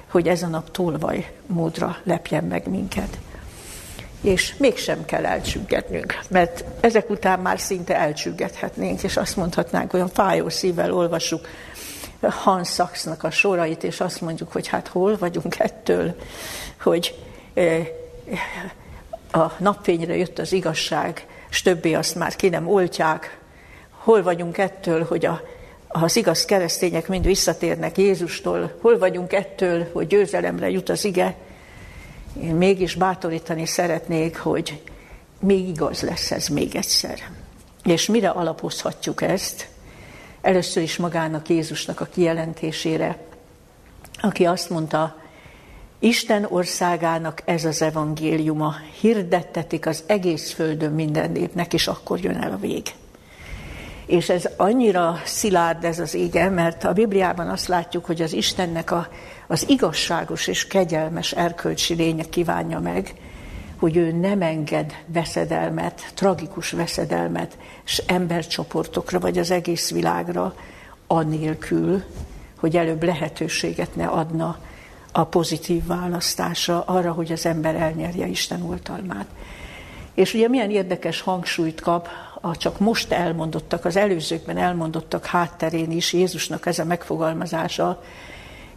hogy 0.06 0.28
ez 0.28 0.42
a 0.42 0.46
nap 0.46 0.70
tolvaj 0.70 1.32
módra 1.46 1.96
lepjen 2.02 2.44
meg 2.44 2.68
minket. 2.68 3.18
És 4.20 4.54
mégsem 4.58 5.04
kell 5.04 5.26
elcsüggetnünk, 5.26 6.18
mert 6.28 6.64
ezek 6.80 7.10
után 7.10 7.40
már 7.40 7.60
szinte 7.60 7.96
elcsüggethetnénk, 7.96 9.02
és 9.02 9.16
azt 9.16 9.36
mondhatnánk, 9.36 9.92
olyan 9.92 10.08
fájó 10.08 10.48
szívvel 10.48 10.92
olvassuk 10.92 11.48
Hans 12.20 12.68
Sachsnak 12.68 13.22
a 13.22 13.30
sorait, 13.30 13.84
és 13.84 14.00
azt 14.00 14.20
mondjuk, 14.20 14.52
hogy 14.52 14.66
hát 14.66 14.88
hol 14.88 15.16
vagyunk 15.18 15.58
ettől, 15.58 16.16
hogy 16.76 17.14
eh, 17.54 17.88
a 19.32 19.52
napfényre 19.58 20.16
jött 20.16 20.38
az 20.38 20.52
igazság, 20.52 21.26
és 21.50 21.62
többé 21.62 21.94
azt 21.94 22.14
már 22.14 22.36
ki 22.36 22.48
nem 22.48 22.68
oltják. 22.68 23.38
Hol 23.90 24.22
vagyunk 24.22 24.58
ettől, 24.58 25.04
hogy 25.04 25.26
a, 25.26 25.40
az 25.88 26.16
igaz 26.16 26.44
keresztények 26.44 27.08
mind 27.08 27.24
visszatérnek 27.24 27.98
Jézustól? 27.98 28.76
Hol 28.80 28.98
vagyunk 28.98 29.32
ettől, 29.32 29.88
hogy 29.92 30.06
győzelemre 30.06 30.70
jut 30.70 30.88
az 30.88 31.04
ige? 31.04 31.34
Én 32.42 32.54
mégis 32.54 32.94
bátorítani 32.94 33.66
szeretnék, 33.66 34.38
hogy 34.38 34.82
még 35.40 35.68
igaz 35.68 36.02
lesz 36.02 36.30
ez 36.30 36.48
még 36.48 36.76
egyszer. 36.76 37.18
És 37.84 38.06
mire 38.06 38.28
alapozhatjuk 38.28 39.22
ezt? 39.22 39.68
Először 40.40 40.82
is 40.82 40.96
magának 40.96 41.48
Jézusnak 41.48 42.00
a 42.00 42.04
kijelentésére, 42.04 43.18
aki 44.20 44.44
azt 44.44 44.70
mondta, 44.70 45.16
Isten 45.98 46.46
országának 46.48 47.42
ez 47.44 47.64
az 47.64 47.82
evangéliuma, 47.82 48.74
hirdettetik 49.00 49.86
az 49.86 50.04
egész 50.06 50.52
földön 50.52 50.92
minden 50.92 51.30
népnek, 51.30 51.74
és 51.74 51.88
akkor 51.88 52.20
jön 52.20 52.36
el 52.36 52.52
a 52.52 52.56
vég. 52.56 52.82
És 54.06 54.28
ez 54.28 54.48
annyira 54.56 55.20
szilárd 55.24 55.84
ez 55.84 55.98
az 55.98 56.14
ége, 56.14 56.48
mert 56.48 56.84
a 56.84 56.92
Bibliában 56.92 57.48
azt 57.48 57.68
látjuk, 57.68 58.04
hogy 58.04 58.22
az 58.22 58.32
Istennek 58.32 58.90
a, 58.90 59.08
az 59.46 59.68
igazságos 59.68 60.46
és 60.46 60.66
kegyelmes 60.66 61.32
erkölcsi 61.32 61.94
lénye 61.94 62.24
kívánja 62.24 62.80
meg, 62.80 63.14
hogy 63.78 63.96
ő 63.96 64.12
nem 64.12 64.42
enged 64.42 64.92
veszedelmet, 65.06 66.12
tragikus 66.14 66.70
veszedelmet, 66.70 67.58
és 67.84 68.02
embercsoportokra, 68.06 69.18
vagy 69.18 69.38
az 69.38 69.50
egész 69.50 69.90
világra, 69.90 70.54
anélkül, 71.06 72.02
hogy 72.60 72.76
előbb 72.76 73.02
lehetőséget 73.02 73.96
ne 73.96 74.06
adna 74.06 74.58
a 75.16 75.24
pozitív 75.24 75.86
választásra, 75.86 76.82
arra, 76.86 77.12
hogy 77.12 77.32
az 77.32 77.46
ember 77.46 77.74
elnyerje 77.74 78.26
Isten 78.26 78.62
oltalmát. 78.62 79.26
És 80.14 80.34
ugye 80.34 80.48
milyen 80.48 80.70
érdekes 80.70 81.20
hangsúlyt 81.20 81.80
kap 81.80 82.08
a 82.40 82.56
csak 82.56 82.78
most 82.78 83.12
elmondottak, 83.12 83.84
az 83.84 83.96
előzőkben 83.96 84.56
elmondottak 84.56 85.26
hátterén 85.26 85.90
is 85.90 86.12
Jézusnak 86.12 86.66
ez 86.66 86.78
a 86.78 86.84
megfogalmazása, 86.84 88.02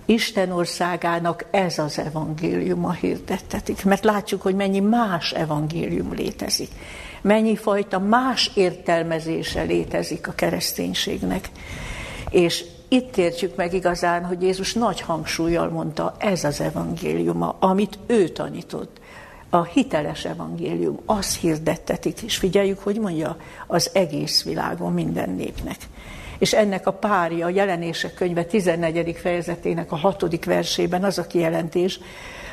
Isten 0.06 0.52
országának 0.52 1.46
ez 1.52 1.80
az 1.80 2.00
evangéliuma 2.00 2.92
hirdettetik. 2.92 3.86
Mert 3.86 4.04
látjuk, 4.04 4.42
hogy 4.42 4.56
mennyi 4.56 4.80
más 4.80 5.32
evangélium 5.32 6.14
létezik. 6.14 6.70
Mennyi 7.22 7.56
fajta 7.56 8.00
más 8.00 8.52
értelmezése 8.54 9.62
létezik 9.62 10.28
a 10.28 10.32
kereszténységnek. 10.32 11.50
És 12.30 12.66
itt 12.90 13.18
értjük 13.18 13.56
meg 13.56 13.74
igazán, 13.74 14.26
hogy 14.26 14.42
Jézus 14.42 14.74
nagy 14.74 15.02
hangsúlyjal 15.02 15.70
mondta, 15.70 16.16
ez 16.18 16.44
az 16.44 16.62
evangéliuma, 16.62 17.56
amit 17.60 18.00
ő 18.08 18.28
tanított. 18.28 19.00
A 19.50 19.64
hiteles 19.64 20.26
evangélium, 20.26 21.00
az 21.06 21.36
hirdettetik, 21.36 22.22
és 22.22 22.38
figyeljük, 22.38 22.80
hogy 22.80 23.00
mondja, 23.00 23.38
az 23.68 23.90
egész 23.94 24.44
világon 24.44 24.94
minden 24.94 25.30
népnek. 25.30 25.78
És 26.38 26.54
ennek 26.54 26.88
a 26.88 26.94
párja, 26.94 27.46
a 27.46 27.50
jelenések 27.50 28.14
könyve 28.14 28.44
14. 28.44 29.18
fejezetének 29.22 29.92
a 29.92 29.96
hatodik 29.96 30.46
versében 30.46 31.04
az 31.04 31.18
a 31.18 31.28
kijelentés, 31.28 32.00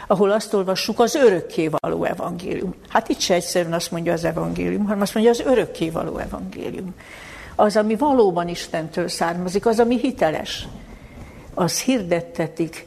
ahol 0.06 0.30
azt 0.30 0.54
olvassuk, 0.54 1.00
az 1.00 1.14
örökkévaló 1.14 2.04
evangélium. 2.04 2.74
Hát 2.88 3.08
itt 3.08 3.20
se 3.20 3.34
egyszerűen 3.34 3.72
azt 3.72 3.90
mondja 3.90 4.12
az 4.12 4.24
evangélium, 4.24 4.84
hanem 4.84 5.00
azt 5.00 5.14
mondja 5.14 5.32
az 5.32 5.40
örökkévaló 5.40 6.18
evangélium 6.18 6.94
az, 7.56 7.76
ami 7.76 7.96
valóban 7.96 8.48
Istentől 8.48 9.08
származik, 9.08 9.66
az, 9.66 9.78
ami 9.78 9.98
hiteles, 9.98 10.66
az 11.54 11.80
hirdettetik 11.80 12.86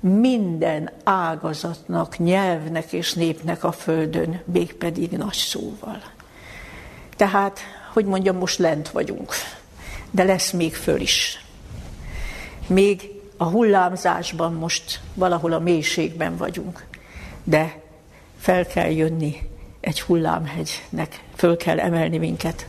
minden 0.00 0.90
ágazatnak, 1.04 2.18
nyelvnek 2.18 2.92
és 2.92 3.12
népnek 3.12 3.64
a 3.64 3.72
földön, 3.72 4.40
mégpedig 4.44 5.10
nagy 5.10 5.34
szóval. 5.34 6.02
Tehát, 7.16 7.58
hogy 7.92 8.04
mondjam, 8.04 8.36
most 8.36 8.58
lent 8.58 8.90
vagyunk, 8.90 9.32
de 10.10 10.24
lesz 10.24 10.50
még 10.50 10.74
föl 10.74 11.00
is. 11.00 11.44
Még 12.66 13.10
a 13.36 13.44
hullámzásban 13.44 14.52
most 14.52 15.00
valahol 15.14 15.52
a 15.52 15.58
mélységben 15.58 16.36
vagyunk, 16.36 16.86
de 17.44 17.80
fel 18.38 18.66
kell 18.66 18.90
jönni 18.90 19.36
egy 19.80 20.00
hullámhegynek, 20.00 21.24
föl 21.34 21.56
kell 21.56 21.80
emelni 21.80 22.18
minket 22.18 22.66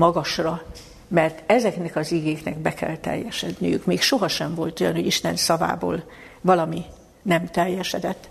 magasra, 0.00 0.62
mert 1.08 1.42
ezeknek 1.46 1.96
az 1.96 2.12
igéknek 2.12 2.58
be 2.58 2.74
kell 2.74 2.96
teljesedniük. 2.96 3.84
Még 3.84 4.00
sohasem 4.00 4.54
volt 4.54 4.80
olyan, 4.80 4.94
hogy 4.94 5.06
Isten 5.06 5.36
szavából 5.36 6.04
valami 6.40 6.84
nem 7.22 7.46
teljesedett. 7.46 8.28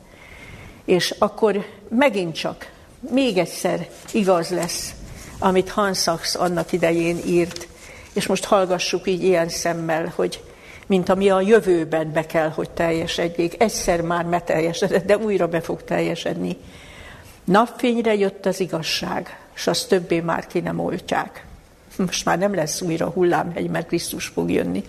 És 0.85 1.15
akkor 1.19 1.65
megint 1.89 2.35
csak, 2.35 2.71
még 3.11 3.37
egyszer 3.37 3.87
igaz 4.11 4.49
lesz, 4.49 4.93
amit 5.39 5.69
Hans 5.69 6.01
Sachs 6.01 6.35
annak 6.35 6.71
idején 6.71 7.17
írt, 7.25 7.67
és 8.13 8.27
most 8.27 8.45
hallgassuk 8.45 9.07
így 9.07 9.23
ilyen 9.23 9.49
szemmel, 9.49 10.13
hogy 10.15 10.43
mint 10.87 11.09
ami 11.09 11.29
a 11.29 11.41
jövőben 11.41 12.11
be 12.11 12.25
kell, 12.25 12.49
hogy 12.49 12.69
teljesedjék. 12.69 13.61
Egyszer 13.61 14.01
már 14.01 14.25
meteljesedett, 14.25 15.05
de 15.05 15.17
újra 15.17 15.47
be 15.47 15.61
fog 15.61 15.83
teljesedni. 15.83 16.57
Napfényre 17.43 18.15
jött 18.15 18.45
az 18.45 18.59
igazság, 18.59 19.39
és 19.55 19.67
azt 19.67 19.89
többé 19.89 20.19
már 20.19 20.47
ki 20.47 20.59
nem 20.59 20.79
oltják. 20.79 21.47
Most 21.97 22.25
már 22.25 22.37
nem 22.37 22.53
lesz 22.53 22.81
újra 22.81 23.09
hullámhegy, 23.09 23.69
mert 23.69 23.87
Krisztus 23.87 24.25
fog 24.25 24.51
jönni. 24.51 24.83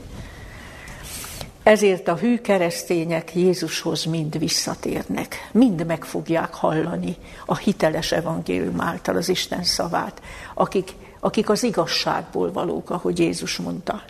Ezért 1.62 2.09
a 2.09 2.16
hű 2.16 2.39
keresztények 2.39 3.35
Jézushoz 3.35 4.05
mind 4.05 4.39
visszatérnek, 4.39 5.49
mind 5.53 5.87
meg 5.87 6.05
fogják 6.05 6.55
hallani 6.55 7.16
a 7.47 7.57
hiteles 7.57 8.12
evangélium 8.12 8.81
által 8.81 9.16
az 9.16 9.29
Isten 9.29 9.64
szavát, 9.64 10.22
akik, 10.55 10.93
akik 11.20 11.49
az 11.49 11.62
igazságból 11.62 12.53
valók, 12.53 12.91
ahogy 12.91 13.18
Jézus 13.18 13.57
mondta. 13.57 14.03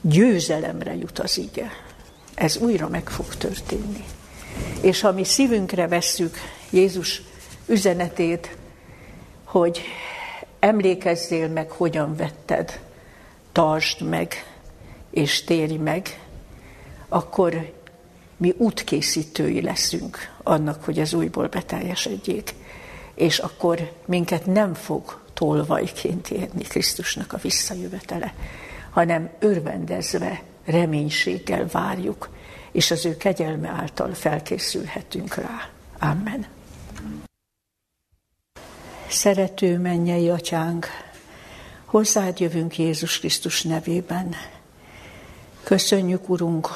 Győzelemre 0.00 0.96
jut 0.96 1.18
az 1.18 1.38
ige. 1.38 1.70
Ez 2.34 2.56
újra 2.56 2.88
meg 2.88 3.08
fog 3.08 3.34
történni. 3.34 4.04
És 4.80 5.00
ha 5.00 5.12
mi 5.12 5.24
szívünkre 5.24 5.88
vesszük 5.88 6.36
Jézus 6.70 7.22
üzenetét, 7.66 8.56
hogy 9.44 9.80
emlékezzél 10.60 11.48
meg, 11.48 11.70
hogyan 11.70 12.16
vetted, 12.16 12.80
tartsd 13.52 14.02
meg, 14.02 14.34
és 15.10 15.44
térj 15.44 15.76
meg, 15.76 16.20
akkor 17.08 17.72
mi 18.36 18.54
útkészítői 18.56 19.62
leszünk 19.62 20.18
annak, 20.42 20.84
hogy 20.84 20.98
ez 20.98 21.14
újból 21.14 21.48
beteljesedjék. 21.48 22.54
és 23.14 23.38
akkor 23.38 23.92
minket 24.04 24.46
nem 24.46 24.74
fog 24.74 25.20
tolvajként 25.34 26.30
érni 26.30 26.62
Krisztusnak 26.62 27.32
a 27.32 27.38
visszajövetele, 27.38 28.34
hanem 28.90 29.30
örvendezve, 29.38 30.42
reménységgel 30.64 31.66
várjuk, 31.72 32.28
és 32.72 32.90
az 32.90 33.06
ő 33.06 33.16
kegyelme 33.16 33.68
által 33.68 34.14
felkészülhetünk 34.14 35.34
rá. 35.34 35.68
Amen. 35.98 36.46
Szerető 39.10 39.78
mennyei 39.78 40.28
atyánk, 40.28 40.86
hozzád 41.84 42.40
jövünk 42.40 42.78
Jézus 42.78 43.18
Krisztus 43.18 43.62
nevében. 43.62 44.34
Köszönjük, 45.62 46.28
Urunk, 46.28 46.68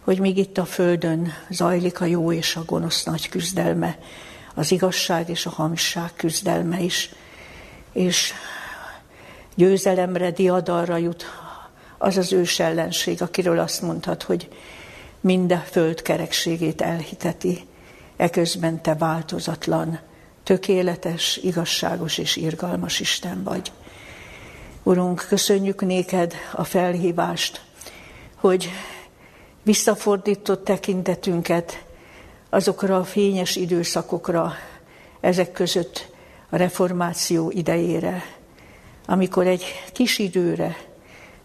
hogy 0.00 0.18
még 0.18 0.36
itt 0.36 0.58
a 0.58 0.64
Földön 0.64 1.32
zajlik 1.50 2.00
a 2.00 2.04
jó 2.04 2.32
és 2.32 2.56
a 2.56 2.64
gonosz 2.64 3.04
nagy 3.04 3.28
küzdelme, 3.28 3.98
az 4.54 4.70
igazság 4.70 5.28
és 5.28 5.46
a 5.46 5.50
hamisság 5.50 6.10
küzdelme 6.16 6.80
is, 6.80 7.10
és 7.92 8.32
győzelemre, 9.54 10.30
diadalra 10.30 10.96
jut 10.96 11.24
az 11.98 12.16
az 12.16 12.32
ős 12.32 12.58
ellenség, 12.58 13.22
akiről 13.22 13.58
azt 13.58 13.82
mondtad, 13.82 14.22
hogy 14.22 14.48
minden 15.20 15.62
föld 15.70 16.02
kerekségét 16.02 16.80
elhiteti, 16.80 17.66
eközben 18.16 18.82
te 18.82 18.94
változatlan, 18.94 20.07
tökéletes, 20.48 21.36
igazságos 21.36 22.18
és 22.18 22.36
irgalmas 22.36 23.00
Isten 23.00 23.42
vagy. 23.42 23.72
Urunk, 24.82 25.24
köszönjük 25.28 25.80
néked 25.80 26.34
a 26.52 26.64
felhívást, 26.64 27.60
hogy 28.34 28.70
visszafordított 29.62 30.64
tekintetünket 30.64 31.84
azokra 32.50 32.96
a 32.96 33.04
fényes 33.04 33.56
időszakokra, 33.56 34.54
ezek 35.20 35.52
között 35.52 36.06
a 36.48 36.56
reformáció 36.56 37.50
idejére, 37.50 38.22
amikor 39.06 39.46
egy 39.46 39.64
kis 39.92 40.18
időre 40.18 40.76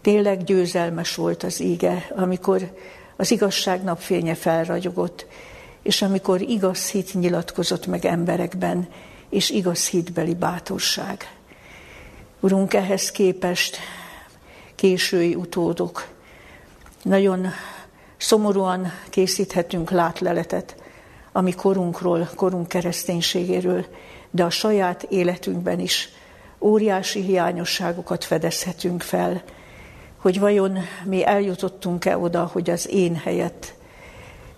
tényleg 0.00 0.44
győzelmes 0.44 1.14
volt 1.14 1.42
az 1.42 1.60
ége, 1.60 2.06
amikor 2.16 2.78
az 3.16 3.30
igazság 3.30 3.82
napfénye 3.82 4.34
felragyogott, 4.34 5.26
és 5.84 6.02
amikor 6.02 6.40
igaz 6.40 6.90
hit 6.90 7.14
nyilatkozott 7.14 7.86
meg 7.86 8.04
emberekben, 8.04 8.88
és 9.28 9.50
igaz 9.50 9.88
hitbeli 9.88 10.34
bátorság. 10.34 11.36
Urunk, 12.40 12.74
ehhez 12.74 13.10
képest 13.10 13.76
késői 14.74 15.34
utódok 15.34 16.08
nagyon 17.02 17.48
szomorúan 18.16 18.92
készíthetünk 19.10 19.90
látleletet 19.90 20.76
a 21.32 21.40
mi 21.40 21.52
korunkról, 21.52 22.30
korunk 22.34 22.68
kereszténységéről, 22.68 23.86
de 24.30 24.44
a 24.44 24.50
saját 24.50 25.02
életünkben 25.02 25.80
is 25.80 26.08
óriási 26.60 27.20
hiányosságokat 27.20 28.24
fedezhetünk 28.24 29.02
fel, 29.02 29.42
hogy 30.16 30.40
vajon 30.40 30.78
mi 31.04 31.26
eljutottunk-e 31.26 32.18
oda, 32.18 32.50
hogy 32.52 32.70
az 32.70 32.88
én 32.90 33.16
helyett 33.16 33.74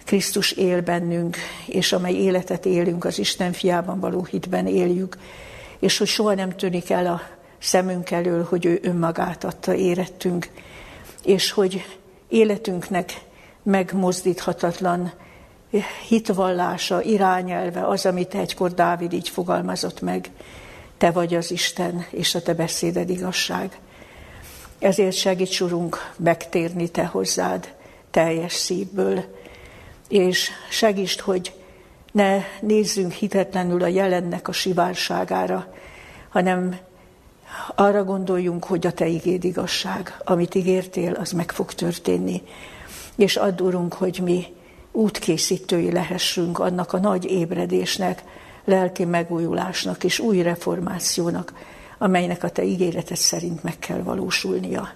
Krisztus 0.06 0.52
él 0.52 0.80
bennünk, 0.80 1.36
és 1.66 1.92
amely 1.92 2.14
életet 2.14 2.66
élünk, 2.66 3.04
az 3.04 3.18
Isten 3.18 3.52
fiában 3.52 4.00
való 4.00 4.24
hitben 4.24 4.66
éljük, 4.66 5.16
és 5.78 5.98
hogy 5.98 6.06
soha 6.06 6.34
nem 6.34 6.50
tűnik 6.50 6.90
el 6.90 7.06
a 7.06 7.20
szemünk 7.58 8.10
elől, 8.10 8.44
hogy 8.44 8.66
ő 8.66 8.78
önmagát 8.82 9.44
adta 9.44 9.74
érettünk, 9.74 10.48
és 11.24 11.50
hogy 11.50 11.84
életünknek 12.28 13.20
megmozdíthatatlan 13.62 15.12
hitvallása, 16.08 17.02
irányelve 17.02 17.86
az, 17.86 18.06
amit 18.06 18.34
egykor 18.34 18.74
Dávid 18.74 19.12
így 19.12 19.28
fogalmazott 19.28 20.00
meg, 20.00 20.30
te 20.98 21.10
vagy 21.10 21.34
az 21.34 21.50
Isten, 21.50 22.06
és 22.10 22.34
a 22.34 22.42
te 22.42 22.54
beszéded 22.54 23.10
igazság. 23.10 23.78
Ezért 24.78 25.16
segíts, 25.16 25.60
Urunk, 25.60 26.12
megtérni 26.16 26.88
te 26.88 27.04
hozzád 27.04 27.74
teljes 28.10 28.52
szívből, 28.52 29.24
és 30.08 30.50
segítsd, 30.70 31.20
hogy 31.20 31.52
ne 32.12 32.42
nézzünk 32.60 33.12
hitetlenül 33.12 33.82
a 33.82 33.86
jelennek 33.86 34.48
a 34.48 34.52
sivárságára, 34.52 35.72
hanem 36.28 36.78
arra 37.74 38.04
gondoljunk, 38.04 38.64
hogy 38.64 38.86
a 38.86 38.92
Te 38.92 39.06
igéd 39.06 39.44
igazság, 39.44 40.16
amit 40.24 40.54
ígértél, 40.54 41.12
az 41.12 41.32
meg 41.32 41.50
fog 41.50 41.72
történni. 41.72 42.42
És 43.16 43.36
add, 43.36 43.62
Urunk, 43.62 43.92
hogy 43.92 44.20
mi 44.22 44.46
útkészítői 44.92 45.92
lehessünk 45.92 46.58
annak 46.58 46.92
a 46.92 46.98
nagy 46.98 47.24
ébredésnek, 47.24 48.22
lelki 48.64 49.04
megújulásnak 49.04 50.04
és 50.04 50.18
új 50.18 50.42
reformációnak, 50.42 51.52
amelynek 51.98 52.42
a 52.42 52.50
Te 52.50 52.64
ígéreted 52.64 53.16
szerint 53.16 53.62
meg 53.62 53.78
kell 53.78 54.02
valósulnia. 54.02 54.92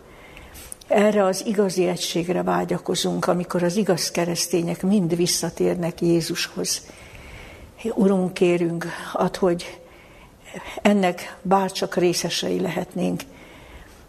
Erre 0.91 1.25
az 1.25 1.47
igazi 1.47 1.87
egységre 1.87 2.43
vágyakozunk, 2.43 3.27
amikor 3.27 3.63
az 3.63 3.77
igaz 3.77 4.11
keresztények 4.11 4.83
mind 4.83 5.17
visszatérnek 5.17 6.01
Jézushoz. 6.01 6.83
Urunk, 7.95 8.35
kérünk, 8.35 8.87
ad, 9.13 9.37
hogy 9.37 9.81
ennek 10.83 11.37
bárcsak 11.43 11.97
részesei 11.97 12.61
lehetnénk, 12.61 13.21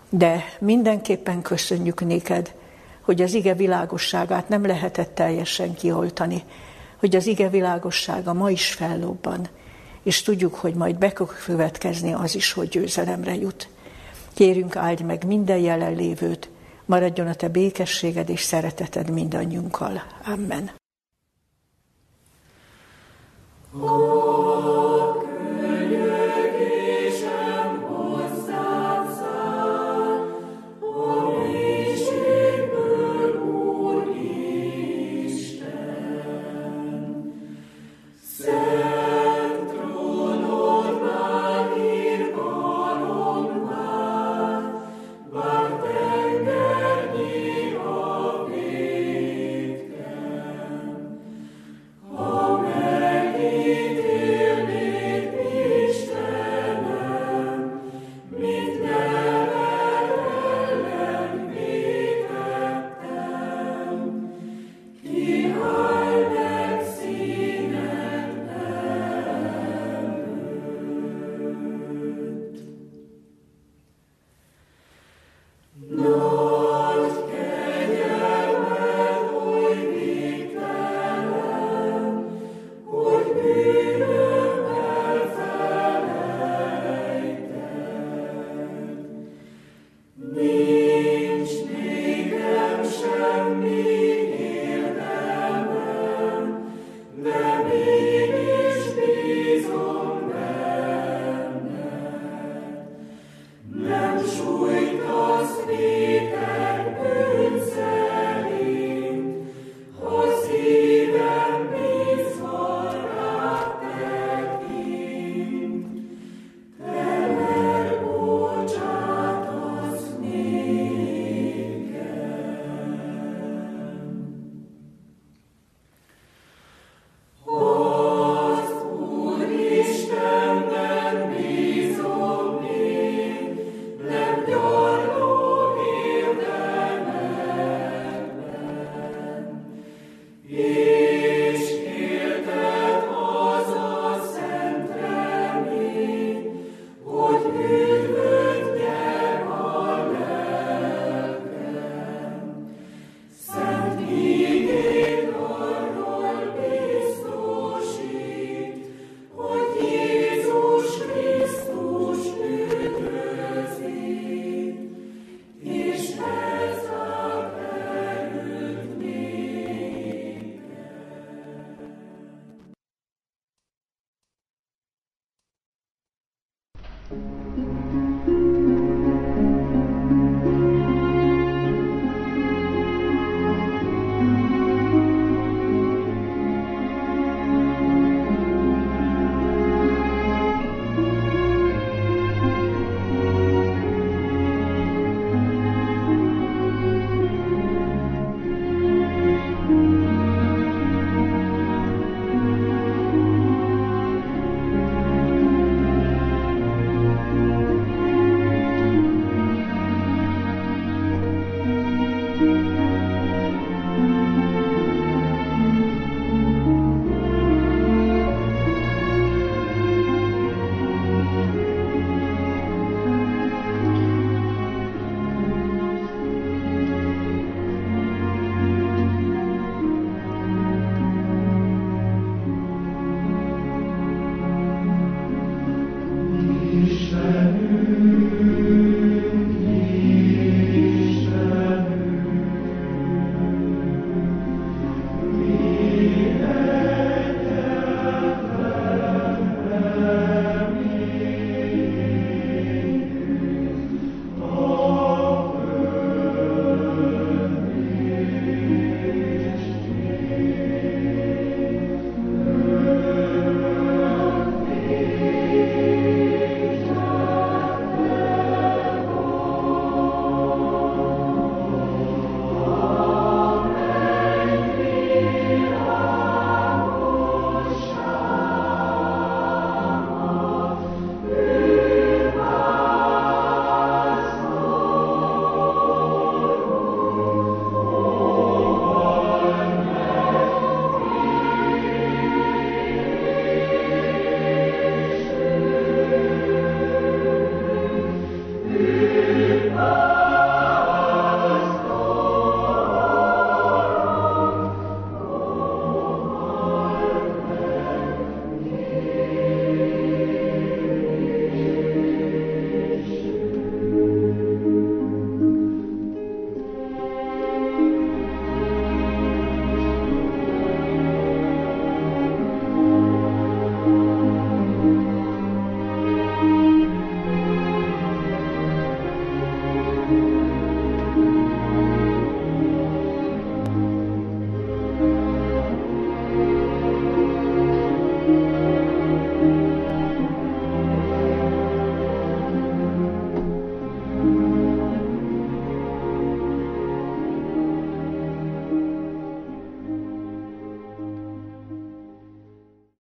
de 0.09 0.43
mindenképpen 0.59 1.41
köszönjük 1.41 2.05
néked, 2.05 2.53
hogy 3.01 3.21
az 3.21 3.33
ige 3.33 3.53
világosságát 3.53 4.49
nem 4.49 4.65
lehetett 4.65 5.15
teljesen 5.15 5.73
kioltani, 5.73 6.43
hogy 6.99 7.15
az 7.15 7.27
ige 7.27 7.49
világossága 7.49 8.33
ma 8.33 8.49
is 8.49 8.71
fellobban, 8.71 9.47
és 10.03 10.21
tudjuk, 10.21 10.55
hogy 10.55 10.73
majd 10.73 10.97
be 10.97 11.13
következni 11.45 12.13
az 12.13 12.35
is, 12.35 12.51
hogy 12.51 12.69
győzelemre 12.69 13.35
jut. 13.35 13.69
Kérünk, 14.33 14.75
áldj 14.75 15.03
meg 15.03 15.25
minden 15.25 15.57
jelenlévőt, 15.57 16.49
maradjon 16.91 17.27
a 17.27 17.33
te 17.33 17.47
békességed 17.47 18.29
és 18.29 18.41
szereteted 18.41 19.09
mindannyiunkkal. 19.09 20.01
Amen. 20.25 20.71
Oh, 23.73 24.51